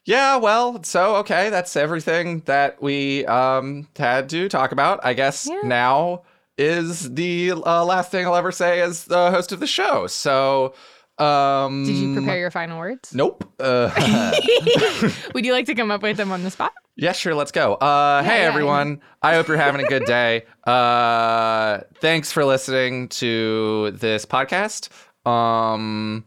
yeah. 0.05 0.37
Well. 0.37 0.83
So 0.85 1.17
okay. 1.17 1.49
That's 1.51 1.75
everything 1.77 2.41
that 2.47 2.83
we 2.83 3.25
um 3.27 3.89
had 3.97 4.29
to 4.31 4.49
talk 4.49 4.73
about. 4.73 5.01
I 5.05 5.15
guess 5.15 5.49
Yeah. 5.51 5.61
now 5.67 6.23
is 6.59 7.15
the 7.15 7.53
uh, 7.53 7.85
last 7.85 8.11
thing 8.11 8.27
I'll 8.27 8.37
ever 8.37 8.53
say 8.53 8.81
as 8.81 9.05
the 9.07 9.31
host 9.31 9.53
of 9.53 9.61
the 9.61 9.67
show. 9.67 10.07
So. 10.07 10.75
Um, 11.19 11.85
Did 11.85 11.97
you 11.97 12.15
prepare 12.15 12.39
your 12.39 12.51
final 12.51 12.79
words? 12.79 13.15
Nope. 13.15 13.45
Uh, 13.61 13.91
Would 15.35 15.45
you 15.45 15.53
like 15.53 15.67
to 15.67 15.75
come 15.75 15.91
up 15.91 16.03
with 16.03 16.17
them 16.17 16.33
on 16.33 16.43
the 16.43 16.51
spot? 16.51 16.73
Yeah, 16.97 17.13
sure. 17.13 17.35
Let's 17.35 17.53
go. 17.53 17.75
Uh, 17.75 18.23
hey, 18.23 18.41
yeah, 18.43 18.49
everyone. 18.49 19.01
I 19.23 19.35
hope 19.35 19.47
you're 19.49 19.57
having 19.57 19.85
a 19.85 19.89
good 19.89 20.05
day. 20.05 20.45
Uh, 20.63 21.81
thanks 21.97 22.31
for 22.31 22.45
listening 22.45 23.09
to 23.09 23.91
this 23.95 24.25
podcast. 24.25 24.91
Um, 25.29 26.25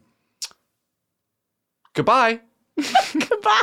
goodbye. 1.94 2.40
Goodbye. 2.76 3.62